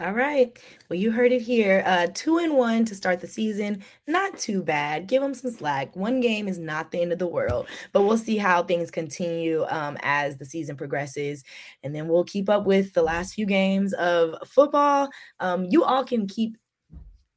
All 0.00 0.12
right. 0.12 0.56
Well, 0.88 0.96
you 0.96 1.10
heard 1.10 1.32
it 1.32 1.42
here. 1.42 1.82
Uh, 1.84 2.06
two 2.14 2.38
and 2.38 2.54
one 2.54 2.84
to 2.84 2.94
start 2.94 3.20
the 3.20 3.26
season. 3.26 3.82
Not 4.06 4.38
too 4.38 4.62
bad. 4.62 5.08
Give 5.08 5.20
them 5.20 5.34
some 5.34 5.50
slack. 5.50 5.96
One 5.96 6.20
game 6.20 6.46
is 6.46 6.56
not 6.56 6.92
the 6.92 7.02
end 7.02 7.12
of 7.12 7.18
the 7.18 7.26
world, 7.26 7.66
but 7.92 8.02
we'll 8.02 8.16
see 8.16 8.36
how 8.36 8.62
things 8.62 8.92
continue 8.92 9.64
um, 9.68 9.98
as 10.02 10.38
the 10.38 10.44
season 10.44 10.76
progresses. 10.76 11.42
And 11.82 11.92
then 11.92 12.06
we'll 12.06 12.22
keep 12.22 12.48
up 12.48 12.64
with 12.64 12.92
the 12.92 13.02
last 13.02 13.34
few 13.34 13.44
games 13.44 13.92
of 13.94 14.36
football. 14.46 15.08
Um, 15.40 15.64
you 15.64 15.82
all 15.82 16.04
can 16.04 16.28
keep 16.28 16.56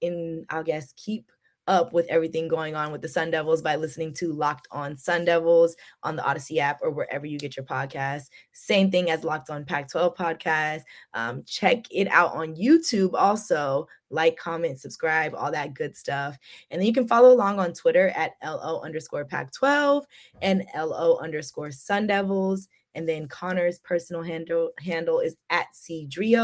in, 0.02 0.46
I 0.50 0.62
guess, 0.62 0.94
keep 0.96 1.32
up 1.68 1.94
with 1.94 2.06
everything 2.08 2.48
going 2.48 2.76
on 2.76 2.92
with 2.92 3.02
the 3.02 3.08
Sun 3.08 3.32
Devils 3.32 3.62
by 3.62 3.76
listening 3.76 4.14
to 4.16 4.34
Locked 4.34 4.68
On 4.72 4.96
Sun 4.96 5.26
Devils 5.26 5.76
on 6.04 6.16
the 6.16 6.24
Odyssey 6.24 6.60
app 6.60 6.80
or 6.82 6.92
wherever 6.92 7.26
you 7.26 7.38
get 7.38 7.56
your 7.56 7.66
podcasts. 7.66 8.30
Same 8.54 8.92
thing 8.92 9.10
as 9.12 9.24
Locked 9.24 9.50
On 9.50 9.64
Pac 9.64 9.90
12 9.90 10.16
podcast. 10.16 10.82
Um, 11.14 11.44
check 11.46 11.86
it 11.92 12.08
out 12.10 12.34
on 12.34 12.56
YouTube 12.56 13.14
also. 13.14 13.88
Like, 14.10 14.38
comment, 14.38 14.80
subscribe, 14.80 15.34
all 15.36 15.52
that 15.52 15.74
good 15.74 15.96
stuff. 15.96 16.38
And 16.70 16.82
then 16.82 16.88
you 16.88 16.94
can 16.94 17.08
follow 17.08 17.32
along 17.32 17.60
on 17.60 17.74
Twitter 17.74 18.10
at 18.10 18.34
LO 18.44 18.82
underscore 18.82 19.26
Pac 19.26 19.52
12 19.54 20.06
and 20.42 20.66
LO 20.76 21.18
underscore 21.20 21.72
Sun 21.72 22.08
Devils. 22.08 22.68
And 22.94 23.08
then 23.08 23.28
Conner's 23.28 23.80
personal 23.80 24.22
handle 24.22 24.72
handle 24.84 25.20
is 25.20 25.38
at 25.50 25.74
C 25.74 26.06
D 26.06 26.36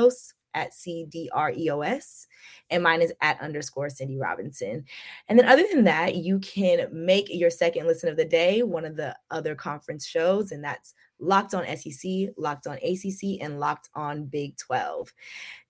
R 1.33 1.51
E 1.51 1.69
O 1.69 1.81
S. 1.81 2.27
And 2.69 2.83
mine 2.83 3.01
is 3.01 3.13
at 3.21 3.39
underscore 3.41 3.89
Cindy 3.89 4.17
Robinson. 4.17 4.83
And 5.27 5.39
then, 5.39 5.47
other 5.47 5.65
than 5.71 5.85
that, 5.85 6.15
you 6.15 6.39
can 6.39 6.87
make 6.91 7.27
your 7.29 7.49
second 7.49 7.87
listen 7.87 8.09
of 8.09 8.17
the 8.17 8.25
day 8.25 8.63
one 8.63 8.85
of 8.85 8.95
the 8.95 9.15
other 9.31 9.55
conference 9.55 10.05
shows, 10.05 10.51
and 10.51 10.63
that's 10.63 10.93
Locked 11.19 11.55
on 11.55 11.65
SEC, 11.77 12.29
Locked 12.37 12.67
on 12.67 12.77
ACC, 12.77 13.41
and 13.41 13.59
Locked 13.59 13.89
on 13.95 14.25
Big 14.25 14.57
12. 14.57 15.11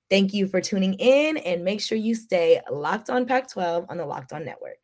Thank 0.10 0.34
you 0.34 0.48
for 0.48 0.62
tuning 0.62 0.94
in, 0.96 1.38
and 1.38 1.64
make 1.64 1.82
sure 1.82 1.98
you 1.98 2.16
stay 2.16 2.62
locked 2.72 3.10
on 3.10 3.26
Pac 3.26 3.50
12 3.50 3.86
on 3.90 3.98
the 3.98 4.06
Locked 4.06 4.32
On 4.34 4.44
Network. 4.44 4.78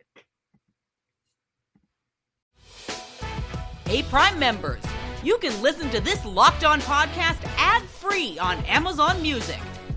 Hey, 3.85 4.03
Prime 4.03 4.37
members, 4.39 4.81
you 5.23 5.37
can 5.37 5.61
listen 5.61 5.89
to 5.91 6.01
this 6.01 6.23
Locked 6.25 6.65
On 6.65 6.81
podcast 6.81 7.43
ad 7.57 7.83
free 7.83 8.37
on 8.39 8.57
Amazon 8.65 9.21
Music. 9.21 9.59